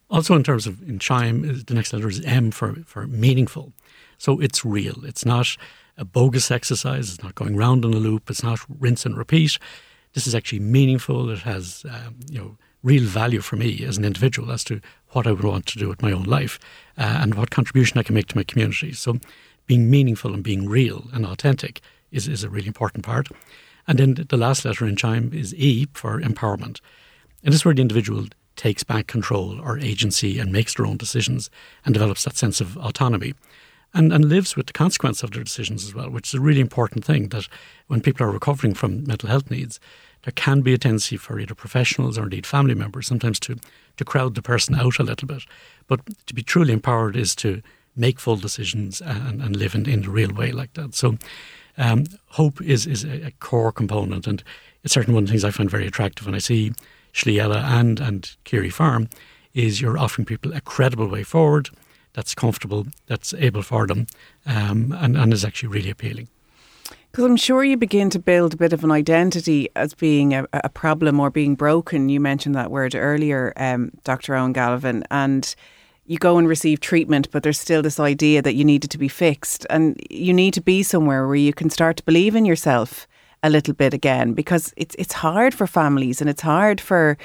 [0.09, 3.73] Also, in terms of in Chime, the next letter is M for, for meaningful.
[4.17, 5.05] So it's real.
[5.05, 5.55] It's not
[5.97, 7.13] a bogus exercise.
[7.13, 8.29] It's not going round in a loop.
[8.29, 9.57] It's not rinse and repeat.
[10.13, 11.29] This is actually meaningful.
[11.29, 15.25] It has, um, you know, real value for me as an individual as to what
[15.25, 16.59] I would want to do with my own life
[16.97, 18.91] uh, and what contribution I can make to my community.
[18.91, 19.19] So
[19.65, 23.29] being meaningful and being real and authentic is, is a really important part.
[23.87, 26.79] And then the last letter in Chime is E for empowerment.
[27.43, 30.97] And this is where the individual takes back control or agency and makes their own
[30.97, 31.49] decisions
[31.85, 33.33] and develops that sense of autonomy
[33.93, 36.61] and, and lives with the consequence of their decisions as well, which is a really
[36.61, 37.47] important thing that
[37.87, 39.79] when people are recovering from mental health needs,
[40.23, 43.57] there can be a tendency for either professionals or indeed family members sometimes to,
[43.97, 45.43] to crowd the person out a little bit.
[45.87, 47.61] But to be truly empowered is to
[47.95, 50.95] make full decisions and, and live in, in the real way like that.
[50.95, 51.17] So
[51.77, 54.43] um, hope is, is a, core component and
[54.83, 56.71] it's certainly one of the things I find very attractive when I see
[57.13, 59.09] Slí Eile and, and Keary Farm
[59.53, 61.69] is you're offering people a credible way forward
[62.13, 64.07] that's comfortable, that's able for them
[64.45, 66.27] um, and, and is actually really appealing.
[67.13, 70.47] Because I'm sure you begin to build a bit of an identity as being a,
[70.51, 72.09] a problem or being broken.
[72.09, 74.33] You mentioned that word earlier, um, Dr.
[74.33, 75.55] Owen Gallivan, and
[76.07, 79.07] you go and receive treatment, but there's still this idea that you needed to be
[79.07, 79.67] fixed.
[79.69, 83.07] And you need to be somewhere where you can start to believe in yourself
[83.43, 87.15] a little bit again because it's it's hard for families and it's hard for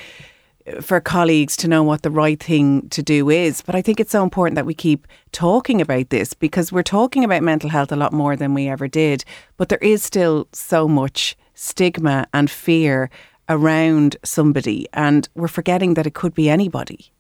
[0.81, 3.62] for colleagues to know what the right thing to do is.
[3.62, 7.24] But I think it's so important that we keep talking about this because we're talking
[7.24, 9.24] about mental health a lot more than we ever did.
[9.57, 13.11] But there is still so much stigma and fear
[13.48, 17.11] around somebody, and we're forgetting that it could be anybody.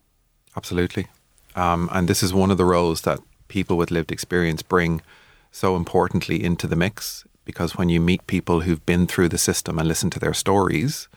[0.56, 1.06] Absolutely.
[1.56, 5.00] Um, and this is one of the roles that people with lived experience bring
[5.50, 9.78] so importantly into the mix because when you meet people who've been through the system
[9.78, 11.08] and listen to their stories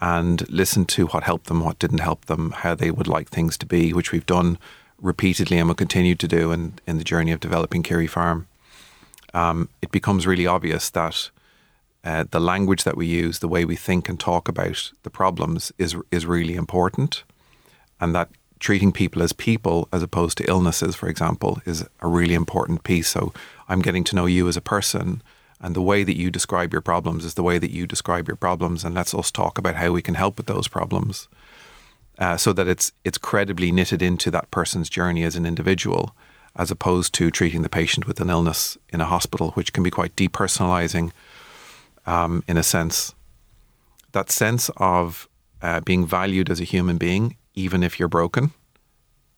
[0.00, 3.58] and listen to what helped them, what didn't help them, how they would like things
[3.58, 4.58] to be, which we've done
[5.00, 8.46] repeatedly and will continue to do in, in the journey of developing Kyrie Farm,
[9.34, 11.30] um, it becomes really obvious that
[12.04, 15.72] uh, the language that we use, the way we think and talk about the problems
[15.78, 17.24] is is really important,
[18.00, 22.34] and that treating people as people as opposed to illnesses, for example, is a really
[22.34, 23.08] important piece.
[23.08, 23.32] So
[23.68, 25.22] I'm getting to know you as a person,
[25.60, 28.36] and the way that you describe your problems is the way that you describe your
[28.36, 31.28] problems, and let's us talk about how we can help with those problems,
[32.18, 36.14] uh, so that it's it's credibly knitted into that person's journey as an individual,
[36.56, 39.90] as opposed to treating the patient with an illness in a hospital, which can be
[39.90, 41.12] quite depersonalizing,
[42.06, 43.14] um, in a sense.
[44.12, 45.28] That sense of
[45.62, 48.52] uh, being valued as a human being, even if you're broken,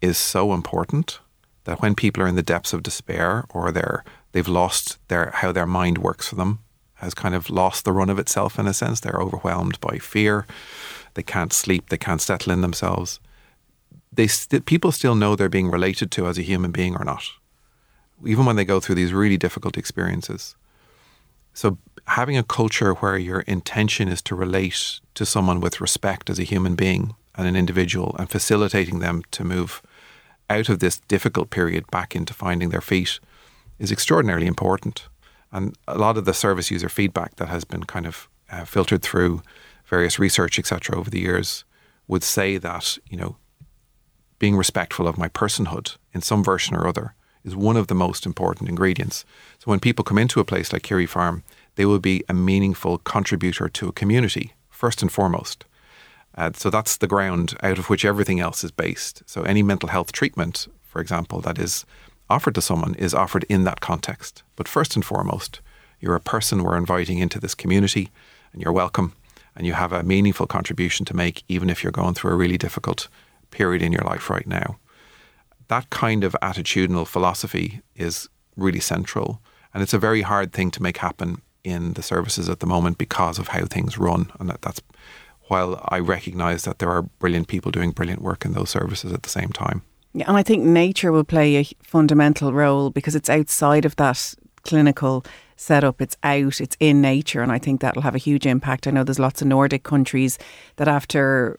[0.00, 1.20] is so important
[1.64, 5.52] that when people are in the depths of despair or they're they've lost their how
[5.52, 6.58] their mind works for them
[7.02, 9.00] has kind of lost the run of itself in a sense.
[9.00, 10.46] They're overwhelmed by fear.
[11.14, 11.88] They can't sleep.
[11.88, 13.18] They can't settle in themselves.
[14.12, 17.24] They st- people still know they're being related to as a human being or not,
[18.24, 20.54] even when they go through these really difficult experiences.
[21.54, 26.38] So having a culture where your intention is to relate to someone with respect as
[26.38, 29.82] a human being and an individual, and facilitating them to move
[30.50, 33.18] out of this difficult period back into finding their feet
[33.82, 35.08] is extraordinarily important.
[35.50, 39.02] And a lot of the service user feedback that has been kind of uh, filtered
[39.02, 39.42] through
[39.84, 41.64] various research, etc., over the years
[42.06, 43.36] would say that, you know,
[44.38, 47.14] being respectful of my personhood in some version or other
[47.44, 49.24] is one of the most important ingredients.
[49.58, 51.42] So when people come into a place like Kyrie Farm,
[51.74, 55.64] they will be a meaningful contributor to a community, first and foremost.
[56.36, 59.22] Uh, so that's the ground out of which everything else is based.
[59.26, 61.84] So any mental health treatment, for example, that is
[62.28, 64.42] offered to someone is offered in that context.
[64.56, 65.60] But first and foremost,
[66.00, 68.10] you're a person we're inviting into this community
[68.52, 69.14] and you're welcome
[69.54, 72.58] and you have a meaningful contribution to make, even if you're going through a really
[72.58, 73.08] difficult
[73.50, 74.78] period in your life right now.
[75.68, 79.40] That kind of attitudinal philosophy is really central.
[79.74, 82.98] And it's a very hard thing to make happen in the services at the moment
[82.98, 84.32] because of how things run.
[84.38, 84.80] And that, that's
[85.48, 89.22] while I recognise that there are brilliant people doing brilliant work in those services at
[89.22, 89.82] the same time.
[90.14, 94.34] Yeah, and I think nature will play a fundamental role because it's outside of that
[94.62, 95.24] clinical
[95.56, 96.02] setup.
[96.02, 98.86] It's out, it's in nature, and I think that'll have a huge impact.
[98.86, 100.38] I know there's lots of Nordic countries
[100.76, 101.58] that after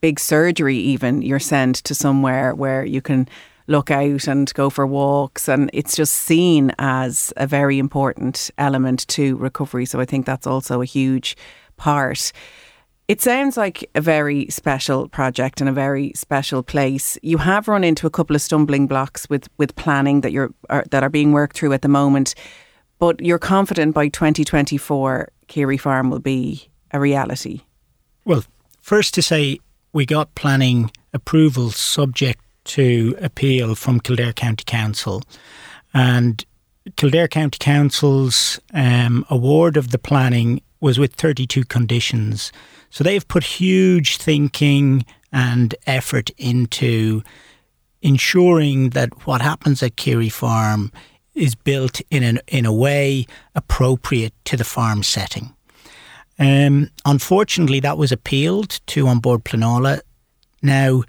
[0.00, 3.26] big surgery, even you're sent to somewhere where you can
[3.68, 9.08] look out and go for walks, and it's just seen as a very important element
[9.08, 9.86] to recovery.
[9.86, 11.36] So I think that's also a huge
[11.78, 12.32] part.
[13.06, 17.18] It sounds like a very special project and a very special place.
[17.22, 20.84] You have run into a couple of stumbling blocks with, with planning that you're are,
[20.90, 22.34] that are being worked through at the moment,
[22.98, 27.60] but you're confident by 2024 Kyrie Farm will be a reality.
[28.24, 28.44] Well,
[28.80, 29.58] first to say
[29.92, 35.22] we got planning approval subject to appeal from Kildare County Council,
[35.92, 36.42] and
[36.96, 42.52] Kildare County Council's um, award of the planning was with 32 conditions.
[42.94, 47.24] So they've put huge thinking and effort into
[48.02, 50.92] ensuring that what happens at Kyrie Farm
[51.34, 53.26] is built in an, in a way
[53.56, 55.52] appropriate to the farm setting.
[56.38, 60.00] Um, unfortunately, that was appealed to An Bord Pleanála.
[60.62, 61.02] Now,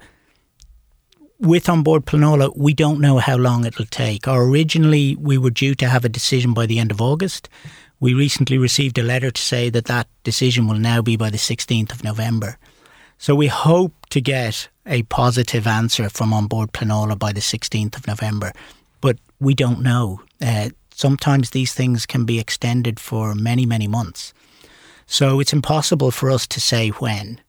[1.38, 4.26] with An Bord Pleanála, we don't know how long it'll take.
[4.26, 7.48] Or originally, we were due to have a decision by the end of August.
[7.98, 11.38] We recently received a letter to say that that decision will now be by the
[11.38, 12.58] 16th of November.
[13.18, 17.96] So we hope to get a positive answer from An Bord Pleanála by the 16th
[17.96, 18.52] of November,
[19.00, 20.20] but we don't know.
[20.40, 24.34] Uh, sometimes these things can be extended for many, many months.
[25.06, 27.40] So it's impossible for us to say when.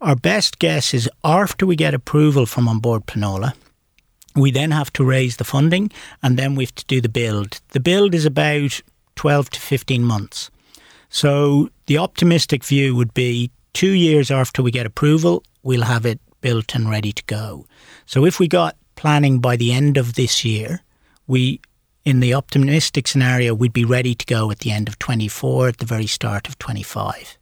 [0.00, 3.54] Our best guess is after we get approval from An Bord Pleanála,
[4.34, 5.90] we then have to raise the funding
[6.22, 7.60] and then we have to do the build.
[7.68, 8.80] The build is about
[9.22, 10.50] 12 to 15 months.
[11.08, 16.18] So the optimistic view would be two years after we get approval, we'll have it
[16.40, 17.64] built and ready to go.
[18.04, 20.80] So if we got planning by the end of this year,
[21.28, 21.60] we
[22.04, 25.76] in the optimistic scenario, we'd be ready to go at the end of 24, at
[25.78, 27.38] the very start of 25.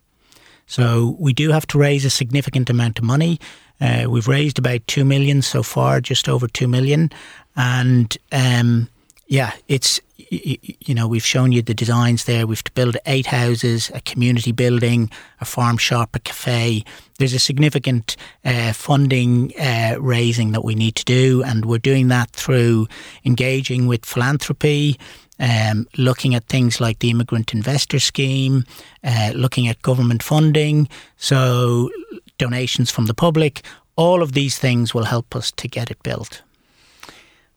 [0.66, 3.40] So we do have to raise a significant amount of money.
[3.80, 7.10] Uh, we've raised about two million so far, just over two million,
[7.56, 8.90] and um,
[9.30, 12.48] yeah, it's you know we've shown you the designs there.
[12.48, 15.08] We've to build eight houses, a community building,
[15.40, 16.84] a farm shop, a cafe.
[17.18, 22.08] There's a significant uh, funding uh, raising that we need to do, and we're doing
[22.08, 22.88] that through
[23.24, 24.98] engaging with philanthropy.
[25.38, 28.64] Um, looking at things like the immigrant investor scheme,
[29.04, 31.88] uh, looking at government funding, so
[32.36, 33.62] donations from the public,
[33.96, 36.42] all of these things will help us to get it built.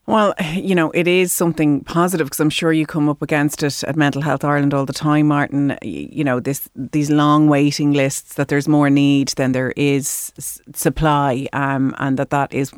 [0.05, 3.83] Well, you know, it is something positive because I'm sure you come up against it
[3.83, 5.77] at Mental Health Ireland all the time, Martin.
[5.81, 10.31] You know, this these long waiting lists that there's more need than there is
[10.73, 12.71] supply, um, and that that is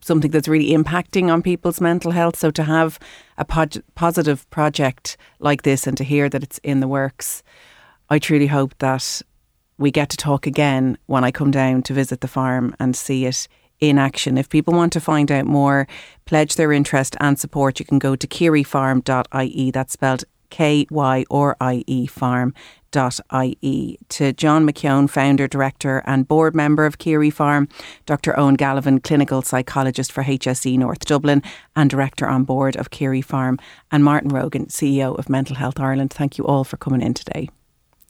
[0.00, 2.36] something that's really impacting on people's mental health.
[2.36, 2.98] So to have
[3.38, 7.44] a pod- positive project like this and to hear that it's in the works,
[8.10, 9.22] I truly hope that
[9.78, 13.26] we get to talk again when I come down to visit the farm and see
[13.26, 13.46] it
[13.82, 14.38] in action.
[14.38, 15.88] If people want to find out more,
[16.24, 19.70] pledge their interest and support, you can go to kyriefarm.ie.
[19.72, 22.54] That's spelled K Y R I E farm.
[22.94, 23.98] .ie.
[24.10, 27.66] To John McKeown, founder, director, and board member of Kyrie Farm,
[28.04, 28.38] Dr.
[28.38, 31.42] Owen Gallivan, clinical psychologist for HSE North Dublin
[31.74, 33.58] and director on board of Kyrie Farm,
[33.90, 36.12] and Martin Rogan, CEO of Mental Health Ireland.
[36.12, 37.48] Thank you all for coming in today.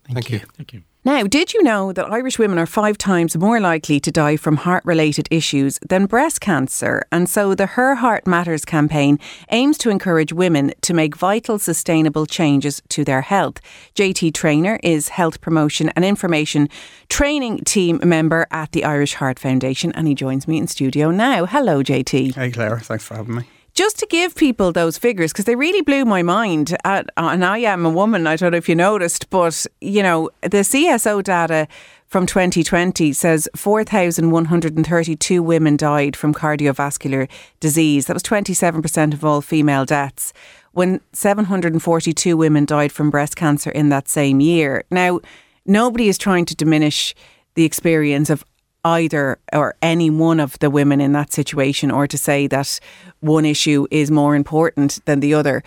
[0.05, 0.39] Thank, Thank you.
[0.39, 0.47] you.
[0.57, 0.83] Thank you.
[1.05, 4.59] Now, did you know that Irish women are five times more likely to die from
[4.59, 7.03] heart related issues than breast cancer?
[7.11, 9.19] And so the Her Heart Matters campaign
[9.51, 13.57] aims to encourage women to make vital, sustainable changes to their health.
[13.97, 16.69] JT Trainer is Health Promotion and Information
[17.09, 21.47] Training Team member at the Irish Heart Foundation, and he joins me in studio now.
[21.47, 22.37] Hello, JT.
[22.37, 22.79] Hey, Claire.
[22.79, 23.45] Thanks for having me
[23.75, 26.77] just to give people those figures because they really blew my mind.
[26.85, 28.27] At, and I am a woman.
[28.27, 31.69] I don't know if you noticed, but you know the CSO data
[32.07, 37.27] from 2020 says 4,132 women died from cardiovascular
[37.59, 38.07] disease.
[38.07, 40.35] That was 27% of all female deaths.
[40.73, 44.85] When 742 women died from breast cancer in that same year.
[44.91, 45.21] Now,
[45.65, 47.15] nobody is trying to diminish
[47.55, 48.45] the experience of
[48.85, 52.81] either or any one of the women in that situation or to say that
[53.21, 55.63] one issue is more important than the other.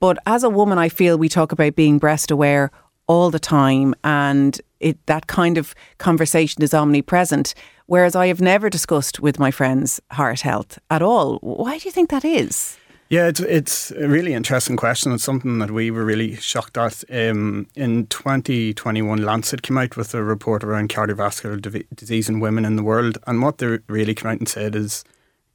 [0.00, 2.70] But as a woman, I feel we talk about being breast aware
[3.06, 7.54] all the time and it, that kind of conversation is omnipresent.
[7.86, 11.38] Whereas I have never discussed with my friends heart health at all.
[11.38, 12.77] Why do you think that is?
[13.10, 15.12] Yeah, it's it's a really interesting question.
[15.12, 17.02] It's something that we were really shocked at.
[17.10, 22.66] Um, in 2021, Lancet came out with a report around cardiovascular div- disease in women
[22.66, 25.04] in the world, and what they really came out and said is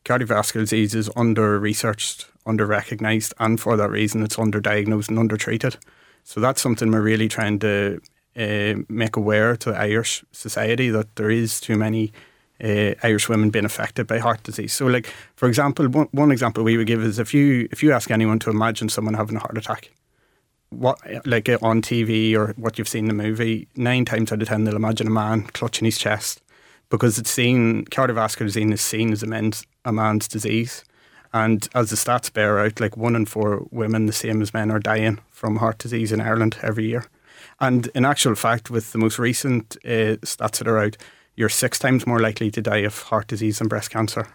[0.03, 5.37] cardiovascular disease is under researched, under recognised, and for that reason, it's underdiagnosed and under
[5.37, 5.77] treated.
[6.23, 8.01] So that's something we're really trying to
[8.35, 12.13] uh, make aware to the Irish society that there is too many
[12.63, 14.73] uh, Irish women being affected by heart disease.
[14.73, 17.91] So, like for example, one, one example we would give is if you if you
[17.91, 19.91] ask anyone to imagine someone having a heart attack,
[20.69, 24.41] what like uh, on TV or what you've seen in the movie, nine times out
[24.41, 26.41] of ten they'll imagine a man clutching his chest
[26.89, 30.83] because it's seen cardiovascular disease is seen as a man's a man's disease.
[31.35, 34.69] And as the stats bear out, like one in four women, the same as men,
[34.69, 37.05] are dying from heart disease in Ireland every year.
[37.59, 40.97] And in actual fact, with the most recent uh, stats that are out,
[41.35, 44.27] you're six times more likely to die of heart disease and breast cancer.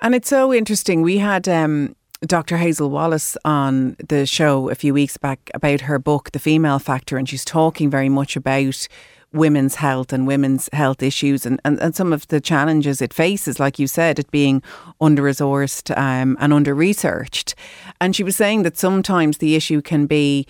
[0.00, 1.02] And it's so interesting.
[1.02, 2.56] We had um, Dr.
[2.56, 7.16] Hazel Wallace on the show a few weeks back about her book, The Female Factor,
[7.16, 8.88] and she's talking very much about
[9.32, 13.60] women's health and women's health issues and, and, and some of the challenges it faces,
[13.60, 14.62] like you said, it being
[15.00, 17.54] under resourced um, and under researched.
[18.00, 20.46] And she was saying that sometimes the issue can be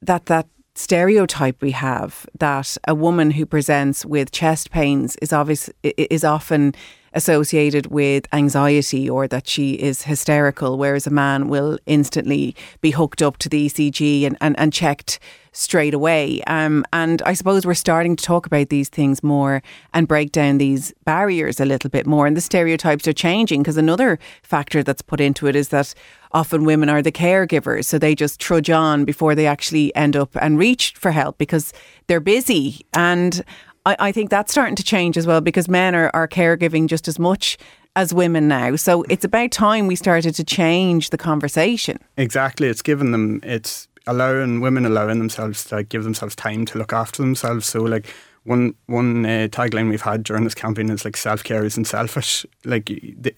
[0.00, 0.46] that that
[0.78, 6.72] stereotype we have that a woman who presents with chest pains is obvious is often
[7.14, 13.22] associated with anxiety or that she is hysterical, whereas a man will instantly be hooked
[13.22, 15.18] up to the ECG and, and, and checked
[15.52, 16.40] straight away.
[16.42, 19.62] Um, and I suppose we're starting to talk about these things more
[19.92, 22.26] and break down these barriers a little bit more.
[22.26, 25.94] And the stereotypes are changing because another factor that's put into it is that
[26.32, 27.86] often women are the caregivers.
[27.86, 31.72] So they just trudge on before they actually end up and reach for help because
[32.06, 32.86] they're busy.
[32.94, 33.44] And
[33.86, 37.08] I, I think that's starting to change as well because men are, are caregiving just
[37.08, 37.58] as much
[37.96, 38.76] as women now.
[38.76, 41.98] So it's about time we started to change the conversation.
[42.16, 42.68] Exactly.
[42.68, 46.92] It's given them, it's allowing women allowing themselves to like, give themselves time to look
[46.92, 47.66] after themselves.
[47.66, 48.06] So, like,
[48.44, 52.46] one one uh, tagline we've had during this campaign is like self care isn't selfish.
[52.64, 53.34] Like, the,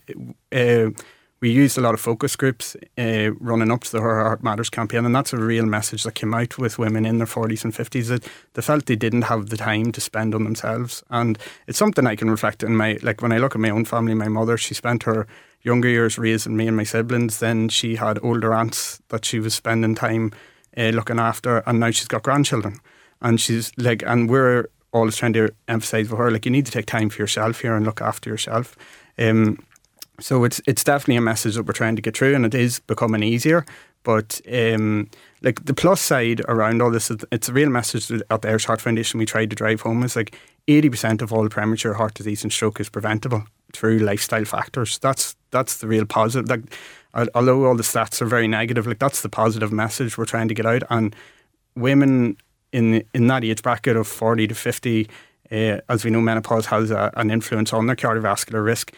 [0.52, 0.90] uh,
[1.40, 4.68] we used a lot of focus groups uh, running up to the Her Heart Matters
[4.68, 7.72] campaign, and that's a real message that came out with women in their 40s and
[7.72, 11.02] 50s that they felt they didn't have the time to spend on themselves.
[11.08, 13.86] And it's something I can reflect in my, like when I look at my own
[13.86, 15.26] family, my mother, she spent her
[15.62, 17.38] younger years raising me and my siblings.
[17.38, 20.32] Then she had older aunts that she was spending time
[20.76, 22.80] uh, looking after, and now she's got grandchildren.
[23.22, 26.72] And she's like, and we're always trying to emphasize with her, like, you need to
[26.72, 28.76] take time for yourself here and look after yourself.
[29.18, 29.58] Um,
[30.20, 32.80] so it's it's definitely a message that we're trying to get through, and it is
[32.80, 33.64] becoming easier.
[34.02, 35.10] But um,
[35.42, 38.64] like the plus side around all this, it's a real message that at the Irish
[38.64, 40.36] Heart Foundation we tried to drive home is like
[40.68, 44.98] eighty percent of all premature heart disease and stroke is preventable through lifestyle factors.
[44.98, 46.48] That's that's the real positive.
[46.48, 50.48] Like although all the stats are very negative, like that's the positive message we're trying
[50.48, 50.82] to get out.
[50.88, 51.14] And
[51.74, 52.36] women
[52.72, 55.08] in in that age bracket of forty to fifty,
[55.52, 58.94] uh, as we know, menopause has a, an influence on their cardiovascular risk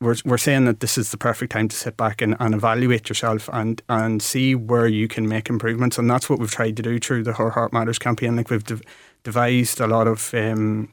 [0.00, 3.08] we're, we're saying that this is the perfect time to sit back and, and evaluate
[3.08, 5.98] yourself and and see where you can make improvements.
[5.98, 8.36] And that's what we've tried to do through the Her Heart Matters campaign.
[8.36, 8.80] Like we've de-
[9.22, 10.90] devised a lot of um,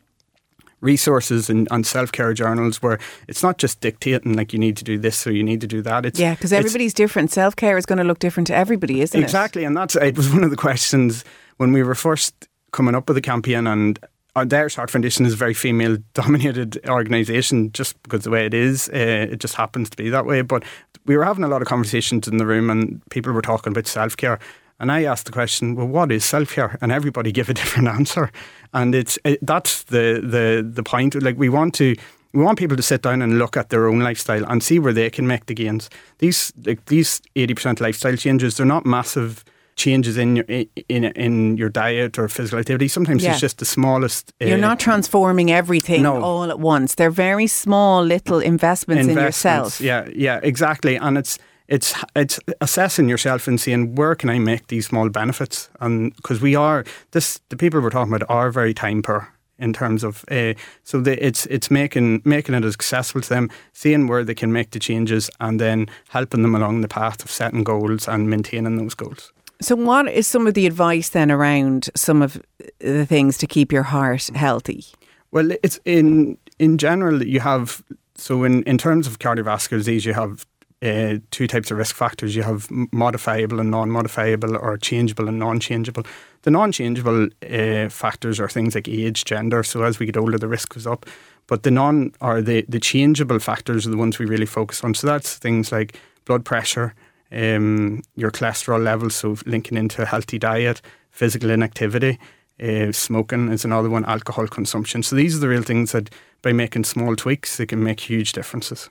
[0.82, 4.84] resources and, and self care journals where it's not just dictating like you need to
[4.84, 6.05] do this or you need to do that.
[6.05, 7.32] It's, yeah, because everybody's different.
[7.32, 9.26] Self care is going to look different to everybody, isn't exactly, it?
[9.26, 11.24] Exactly, and that's it was one of the questions
[11.58, 13.99] when we were first coming up with the campaign and
[14.38, 18.45] uh, the Irish Heart Foundation is a very female dominated organisation just because the way
[18.45, 18.89] it is.
[18.89, 20.41] Uh, it just happens to be that way.
[20.41, 20.63] But
[21.05, 23.88] we were having a lot of conversations in the room and people were talking about
[23.88, 24.39] self care.
[24.79, 26.77] And I asked the question, well, what is self care?
[26.81, 28.31] And everybody gave a different answer.
[28.73, 31.21] And it's it, that's the, the, the point.
[31.21, 31.95] Like, we want to
[32.33, 34.93] we want people to sit down and look at their own lifestyle and see where
[34.93, 35.89] they can make the gains.
[36.19, 39.43] These like these eighty percent lifestyle changes, they're not massive
[39.78, 40.45] changes in your
[40.89, 42.88] in in your diet or physical activity.
[42.88, 43.32] Sometimes yeah.
[43.32, 44.34] it's just the smallest.
[44.41, 46.21] Uh, You're not transforming everything no.
[46.21, 46.95] all at once.
[46.95, 49.82] They're very small little investments, investments in yourself.
[49.82, 50.97] Yeah, yeah, exactly.
[50.97, 55.69] And it's it's it's assessing yourself and seeing where can I make these small benefits,
[55.80, 59.73] and because we are this the people we're talking about are very time poor in
[59.73, 60.53] terms of uh,
[60.84, 64.71] so the, it's it's making making it accessible to them, seeing where they can make
[64.71, 68.95] the changes, and then helping them along the path of setting goals and maintaining those
[68.95, 69.34] goals.
[69.62, 72.41] So, what is some of the advice then around some of
[72.80, 74.86] the things to keep your heart healthy?
[75.32, 77.84] Well, it's in in general you have
[78.16, 80.45] so in in terms of cardiovascular disease you have
[80.82, 82.36] uh, two types of risk factors.
[82.36, 86.03] You have modifiable and non-modifiable, or changeable and non-changeable.
[86.43, 89.64] The non-changeable uh, factors are things like age, gender.
[89.64, 91.05] So as we get older, the risk goes up.
[91.47, 94.93] But the non or the the changeable factors are the ones we really focus on.
[94.93, 96.93] So that's things like blood pressure,
[97.32, 102.19] um, your cholesterol levels, so linking into a healthy diet, physical inactivity,
[102.61, 105.03] uh, smoking is another one, alcohol consumption.
[105.03, 106.09] So these are the real things that
[106.41, 108.89] by making small tweaks, they can make huge differences.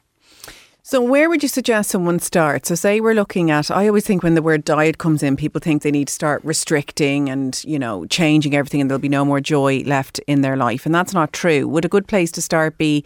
[0.89, 2.65] So, where would you suggest someone start?
[2.65, 5.61] So, say we're looking at, I always think when the word diet comes in, people
[5.61, 9.25] think they need to start restricting and, you know, changing everything and there'll be no
[9.25, 10.87] more joy left in their life.
[10.87, 11.67] And that's not true.
[11.67, 13.03] Would a good place to start be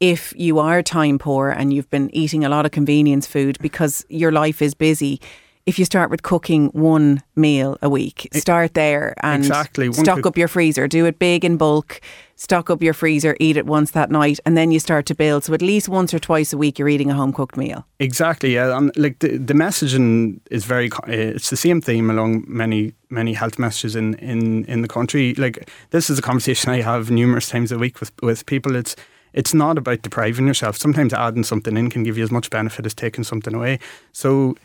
[0.00, 4.04] if you are time poor and you've been eating a lot of convenience food because
[4.08, 5.20] your life is busy,
[5.66, 9.92] if you start with cooking one meal a week, start there and exactly.
[9.92, 10.88] stock up your freezer.
[10.88, 12.00] Do it big in bulk,
[12.36, 15.44] stock up your freezer, eat it once that night, and then you start to build.
[15.44, 17.86] So at least once or twice a week, you're eating a home cooked meal.
[17.98, 18.54] Exactly.
[18.54, 20.90] Yeah, and like the, the messaging is very.
[20.90, 25.34] Uh, it's the same theme along many many health messages in, in in the country.
[25.34, 28.74] Like this is a conversation I have numerous times a week with with people.
[28.74, 28.96] It's
[29.32, 30.76] it's not about depriving yourself.
[30.76, 33.78] Sometimes adding something in can give you as much benefit as taking something away.
[34.12, 34.56] So,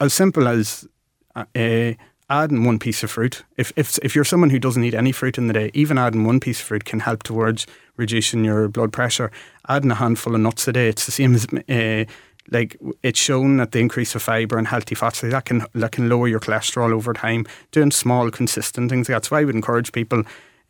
[0.00, 0.86] as simple as
[1.34, 1.92] uh,
[2.30, 3.44] adding one piece of fruit.
[3.56, 6.24] If, if if you're someone who doesn't eat any fruit in the day, even adding
[6.24, 9.30] one piece of fruit can help towards reducing your blood pressure.
[9.68, 11.46] Adding a handful of nuts a day, it's the same as.
[11.68, 12.10] Uh,
[12.50, 16.08] like it's shown that the increase of fibre and healthy fats that can that can
[16.08, 17.44] lower your cholesterol over time.
[17.72, 19.06] Doing small, consistent things.
[19.06, 20.22] That's why I would encourage people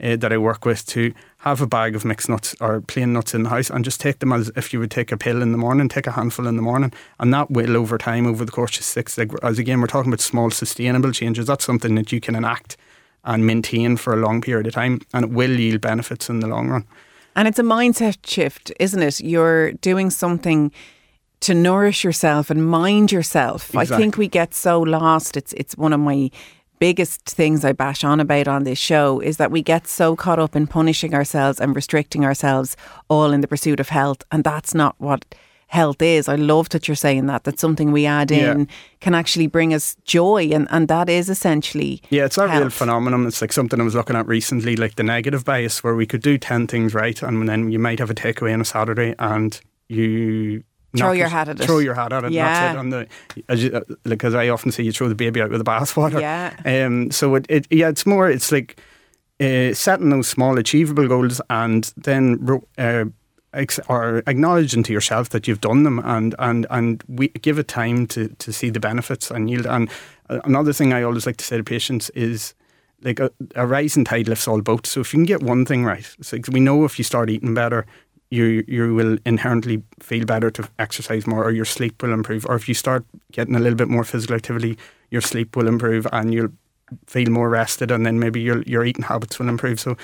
[0.03, 3.33] uh, that I work with to have a bag of mixed nuts or plain nuts
[3.33, 5.53] in the house and just take them as if you would take a pill in
[5.53, 8.51] the morning, take a handful in the morning, and that will over time, over the
[8.51, 11.47] course of six, as again, we're talking about small sustainable changes.
[11.47, 12.77] That's something that you can enact
[13.25, 16.49] and maintain for a long period of time, and it will yield benefits in the
[16.49, 16.85] long run.
[17.37, 19.21] And it's a mindset shift, isn't it?
[19.21, 20.73] You're doing something
[21.41, 23.69] to nourish yourself and mind yourself.
[23.71, 23.95] Exactly.
[23.95, 25.37] I think we get so lost.
[25.37, 26.33] It's it's one of my
[26.79, 30.39] biggest things I bash on about on this show is that we get so caught
[30.39, 32.77] up in punishing ourselves and restricting ourselves
[33.09, 34.23] all in the pursuit of health.
[34.31, 35.25] And that's not what
[35.69, 36.29] health is.
[36.29, 37.45] I love that you're saying that.
[37.45, 38.53] That something we add yeah.
[38.53, 38.69] in
[39.01, 40.49] can actually bring us joy.
[40.53, 42.03] And, and that is essentially.
[42.11, 42.61] Yeah, it's a health.
[42.61, 43.27] real phenomenon.
[43.27, 46.23] It's like something I was looking at recently, like the negative bias, where we could
[46.23, 47.23] do 10 things right.
[47.23, 50.65] And then you might have a takeaway on a Saturday and you
[50.97, 51.65] Throw your it- hat at it.
[51.67, 52.33] Throw your hat at it.
[52.33, 52.73] Yeah.
[52.73, 52.81] That's it.
[52.81, 53.07] And the,
[53.49, 55.71] as you, uh, like as I often say, you throw the baby out with the
[55.71, 56.21] bathwater.
[56.21, 56.55] Yeah.
[56.87, 57.11] Um.
[57.11, 58.31] So it, it yeah, it's more.
[58.31, 58.81] It's like
[59.41, 63.05] uh, setting those small achievable goals and then uh,
[63.53, 67.69] ex- or acknowledging to yourself that you've done them and and and we give it
[67.69, 69.67] time to to see the benefits and yield.
[69.67, 69.91] And
[70.31, 72.55] uh, another thing I always like to say to patients is.
[73.01, 74.89] Like a, a rising tide lifts all boats.
[74.91, 77.31] So if you can get one thing right, it's like we know if you start
[77.31, 77.87] eating better,
[78.31, 82.47] you you will inherently feel better to exercise more, or your sleep will improve.
[82.47, 84.79] Or if you start getting a little bit more physical activity,
[85.11, 86.53] your sleep will improve, and you'll
[87.07, 89.81] feel more rested, and then maybe your your eating habits will improve.
[89.81, 89.97] So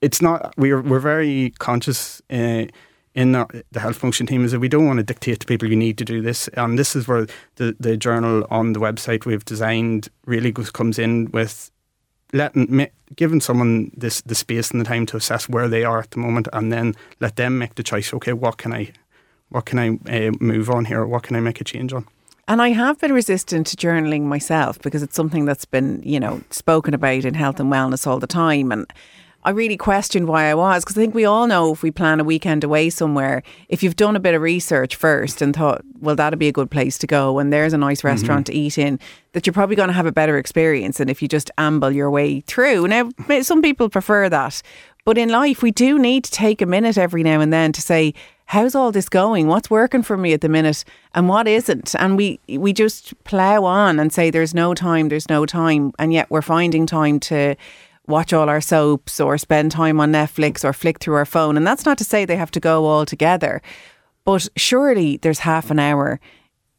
[0.00, 2.22] it's not we're we're very conscious.
[2.30, 2.66] Uh,
[3.12, 5.68] in the, the health function team is that we don't want to dictate to people
[5.68, 9.26] you need to do this, and this is where the the journal on the website
[9.26, 11.72] we've designed really goes, comes in with
[12.32, 16.10] letting giving someone this the space and the time to assess where they are at
[16.10, 18.14] the moment, and then let them make the choice.
[18.14, 18.92] Okay, what can I,
[19.48, 21.04] what can I uh, move on here?
[21.06, 22.06] What can I make a change on?
[22.48, 26.40] And I have been resistant to journaling myself because it's something that's been, you know,
[26.50, 28.72] spoken about in health and wellness all the time.
[28.72, 28.92] And
[29.42, 32.20] I really questioned why I was because I think we all know if we plan
[32.20, 36.14] a weekend away somewhere, if you've done a bit of research first and thought, well,
[36.14, 38.08] that'd be a good place to go and there's a nice mm-hmm.
[38.08, 38.98] restaurant to eat in,
[39.32, 42.10] that you're probably going to have a better experience than if you just amble your
[42.10, 42.86] way through.
[42.86, 43.08] Now,
[43.40, 44.60] some people prefer that.
[45.06, 47.80] But in life, we do need to take a minute every now and then to
[47.80, 48.12] say,
[48.44, 49.46] how's all this going?
[49.46, 50.84] What's working for me at the minute
[51.14, 51.94] and what isn't?
[51.94, 56.12] And we we just plough on and say there's no time, there's no time, and
[56.12, 57.54] yet we're finding time to
[58.10, 61.56] watch all our soaps or spend time on Netflix or flick through our phone.
[61.56, 63.62] And that's not to say they have to go all together,
[64.24, 66.20] but surely there's half an hour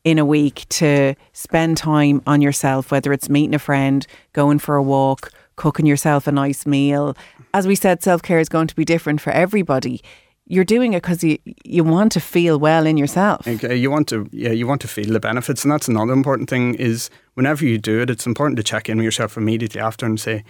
[0.03, 4.75] in a week to spend time on yourself, whether it's meeting a friend, going for
[4.75, 7.15] a walk, cooking yourself a nice meal.
[7.53, 10.01] As we said, self care is going to be different for everybody.
[10.47, 13.45] You're doing it because you, you want to feel well in yourself.
[13.45, 16.75] You want to yeah, you want to feel the benefits, and that's another important thing.
[16.75, 20.19] Is whenever you do it, it's important to check in with yourself immediately after and
[20.19, 20.43] say,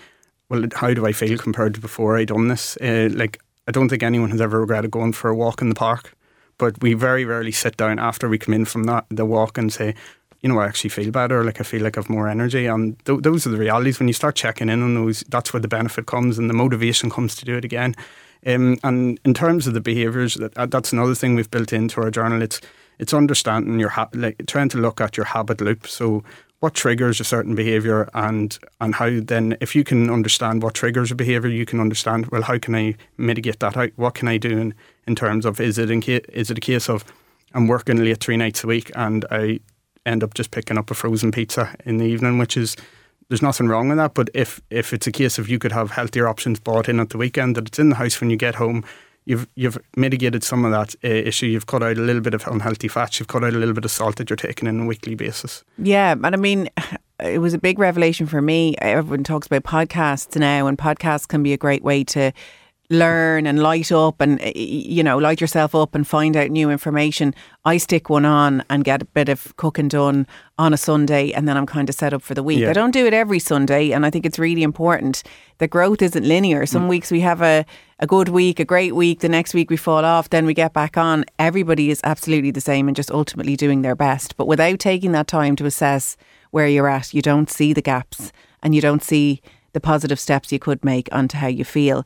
[0.51, 3.89] "Well, how do I feel compared to before I done this?" Uh, like, I don't
[3.89, 6.13] think anyone has ever regretted going for a walk in the park,
[6.57, 9.71] but we very rarely sit down after we come in from that the walk and
[9.71, 9.95] say,
[10.41, 11.43] "You know, I actually feel better.
[11.45, 13.99] Like, I feel like I've more energy." And th- those are the realities.
[13.99, 17.09] When you start checking in on those, that's where the benefit comes and the motivation
[17.09, 17.95] comes to do it again.
[18.45, 22.01] Um, and in terms of the behaviours, that, uh, that's another thing we've built into
[22.01, 22.41] our journal.
[22.41, 22.59] It's
[22.99, 25.87] it's understanding your ha- like trying to look at your habit loop.
[25.87, 26.23] So
[26.61, 31.11] what triggers a certain behaviour, and and how then if you can understand what triggers
[31.11, 33.75] a behaviour, you can understand well how can I mitigate that?
[33.75, 34.73] How, what can I do in,
[35.07, 37.03] in terms of is it in is it a case of
[37.53, 39.59] I'm working late three nights a week and I
[40.05, 42.75] end up just picking up a frozen pizza in the evening, which is
[43.27, 44.13] there's nothing wrong with that.
[44.13, 47.09] But if if it's a case of you could have healthier options bought in at
[47.09, 48.83] the weekend, that it's in the house when you get home,
[49.25, 51.47] you've you've mitigated some of that uh, issue.
[51.47, 53.19] You've cut out a little bit of unhealthy fats.
[53.19, 55.15] You've cut out a little bit of salt that you're taking in on a weekly
[55.15, 55.63] basis.
[55.77, 56.69] Yeah, and I mean,
[57.19, 58.75] it was a big revelation for me.
[58.79, 62.31] Everyone talks about podcasts now, and podcasts can be a great way to
[62.91, 67.33] learn and light up and you know light yourself up and find out new information
[67.63, 70.27] i stick one on and get a bit of cooking done
[70.57, 72.59] on a sunday and then i'm kind of set up for the week.
[72.59, 72.69] Yeah.
[72.69, 75.23] i don't do it every sunday and i think it's really important.
[75.59, 76.65] That growth isn't linear.
[76.65, 76.89] Some mm.
[76.89, 77.65] weeks we have a,
[77.99, 80.73] a good week a great week the next week we fall off then we get
[80.73, 81.23] back on.
[81.39, 84.35] Everybody is absolutely the same and just ultimately doing their best.
[84.37, 86.17] But without taking that time to assess
[86.49, 88.31] where you're at you don't see the gaps
[88.63, 89.41] and you don't see
[89.73, 92.03] the positive steps you could make onto how you feel.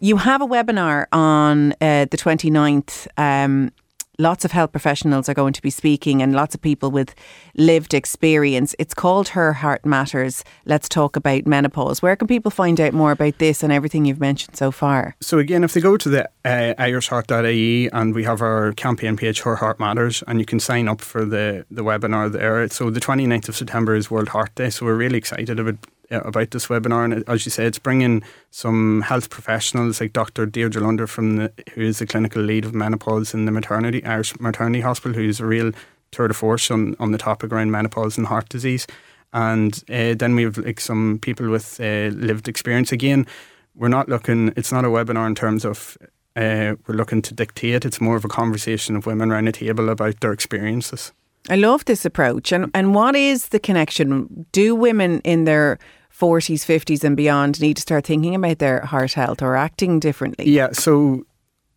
[0.00, 3.06] You have a webinar on uh, the 29th.
[3.16, 3.72] Um,
[4.18, 7.14] lots of health professionals are going to be speaking and lots of people with
[7.56, 8.74] lived experience.
[8.78, 10.44] It's called Her Heart Matters.
[10.64, 12.02] Let's talk about menopause.
[12.02, 15.14] Where can people find out more about this and everything you've mentioned so far?
[15.20, 19.40] So again, if they go to the uh, irishheart.ie and we have our campaign page,
[19.42, 22.68] Her Heart Matters, and you can sign up for the, the webinar there.
[22.68, 25.76] So the 29th of September is World Heart Day, so we're really excited about
[26.10, 27.04] about this webinar.
[27.04, 30.46] And as you say, it's bringing some health professionals like Dr.
[30.46, 34.38] Deirdre Lundy, from the, who is the clinical lead of menopause in the maternity Irish
[34.40, 35.72] Maternity Hospital, who's a real
[36.10, 38.86] tour de force on, on the topic around menopause and heart disease.
[39.32, 42.92] And uh, then we have like some people with uh, lived experience.
[42.92, 43.26] Again,
[43.74, 44.52] we're not looking.
[44.56, 45.98] It's not a webinar in terms of
[46.34, 47.84] uh, we're looking to dictate.
[47.84, 51.12] It's more of a conversation of women around a table about their experiences.
[51.50, 52.52] I love this approach.
[52.52, 54.46] And, and what is the connection?
[54.52, 55.78] Do women in their
[56.18, 60.48] 40s, 50s, and beyond need to start thinking about their heart health or acting differently?
[60.48, 61.24] Yeah, so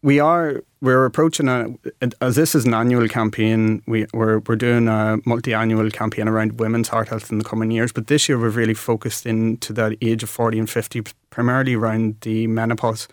[0.04, 1.68] we are we're approaching a
[2.02, 3.84] as uh, this is an annual campaign.
[3.86, 7.92] We we're we're doing a multi-annual campaign around women's heart health in the coming years.
[7.92, 12.16] But this year we've really focused into that age of forty and fifty, primarily around
[12.22, 13.08] the menopause.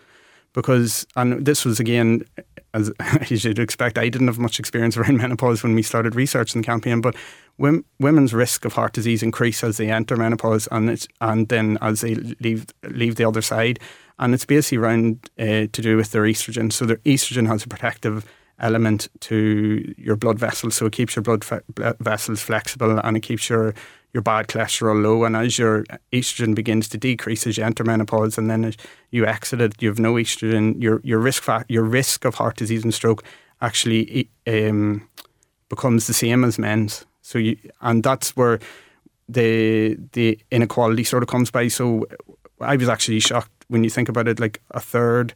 [0.59, 2.23] Because, and this was again,
[2.73, 6.61] as, as you'd expect, I didn't have much experience around menopause when we started researching
[6.61, 7.15] the campaign, but
[7.57, 12.15] women's risk of heart disease increase as they enter menopause and and then as they
[12.15, 13.79] leave leave the other side,
[14.17, 16.71] and it's basically around uh, to do with their estrogen.
[16.71, 18.25] So their estrogen has a protective
[18.59, 20.75] element to your blood vessels.
[20.75, 21.61] So it keeps your blood fe-
[21.99, 23.73] vessels flexible and it keeps your
[24.13, 25.23] your bad cholesterol low.
[25.23, 28.77] And as your estrogen begins to decrease as you enter menopause, and then as
[29.11, 30.81] you exit it, you have no estrogen.
[30.81, 33.23] Your your risk fa- your risk of heart disease and stroke
[33.61, 35.07] actually um,
[35.69, 37.05] becomes the same as men's.
[37.21, 38.59] So you and that's where
[39.27, 41.67] the the inequality sort of comes by.
[41.67, 42.05] So
[42.59, 44.39] I was actually shocked when you think about it.
[44.39, 45.33] Like a third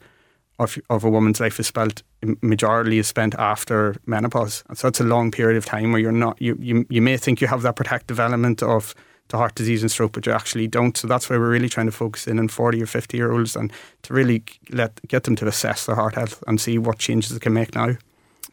[0.59, 2.03] of, of a woman's life is spent
[2.41, 4.63] majority is spent after menopause.
[4.69, 7.17] And so it's a long period of time where you're not you, you you may
[7.17, 8.95] think you have that protective element of
[9.29, 10.97] to heart disease and stroke, but you actually don't.
[10.97, 13.55] So that's why we're really trying to focus in on 40 or 50 year olds
[13.55, 13.71] and
[14.03, 17.39] to really let get them to assess their heart health and see what changes they
[17.39, 17.95] can make now.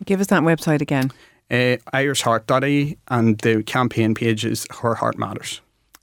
[0.05, 1.11] Give us that website again.
[1.51, 5.61] Uh, IrishHeart.ie and the campaign page is Her Heart Matters.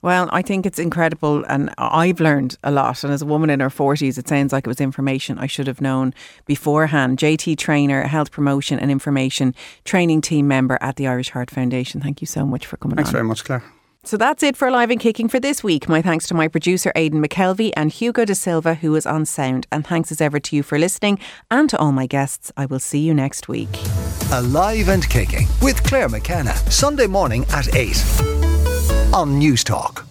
[0.07, 3.03] Well, I think it's incredible, and I've learned a lot.
[3.03, 5.67] And as a woman in her 40s, it sounds like it was information I should
[5.67, 6.13] have known
[6.45, 7.17] beforehand.
[7.17, 9.53] JT Trainer, health promotion and information
[9.83, 11.99] training team member at the Irish Heart Foundation.
[11.99, 13.15] Thank you so much for coming Thanks on.
[13.15, 13.65] very much, Claire.
[14.05, 15.89] So that's it for Live and Kicking for this week.
[15.89, 19.67] My thanks to my producer Aidan McKelvey and Hugo De Silva, who was on sound.
[19.73, 21.19] And thanks as ever to you for listening
[21.51, 22.49] and to all my guests.
[22.55, 23.77] I will see you next week.
[24.31, 28.46] Alive and Kicking with Claire McKenna, Sunday morning at 8
[29.13, 30.05] on Newstalk.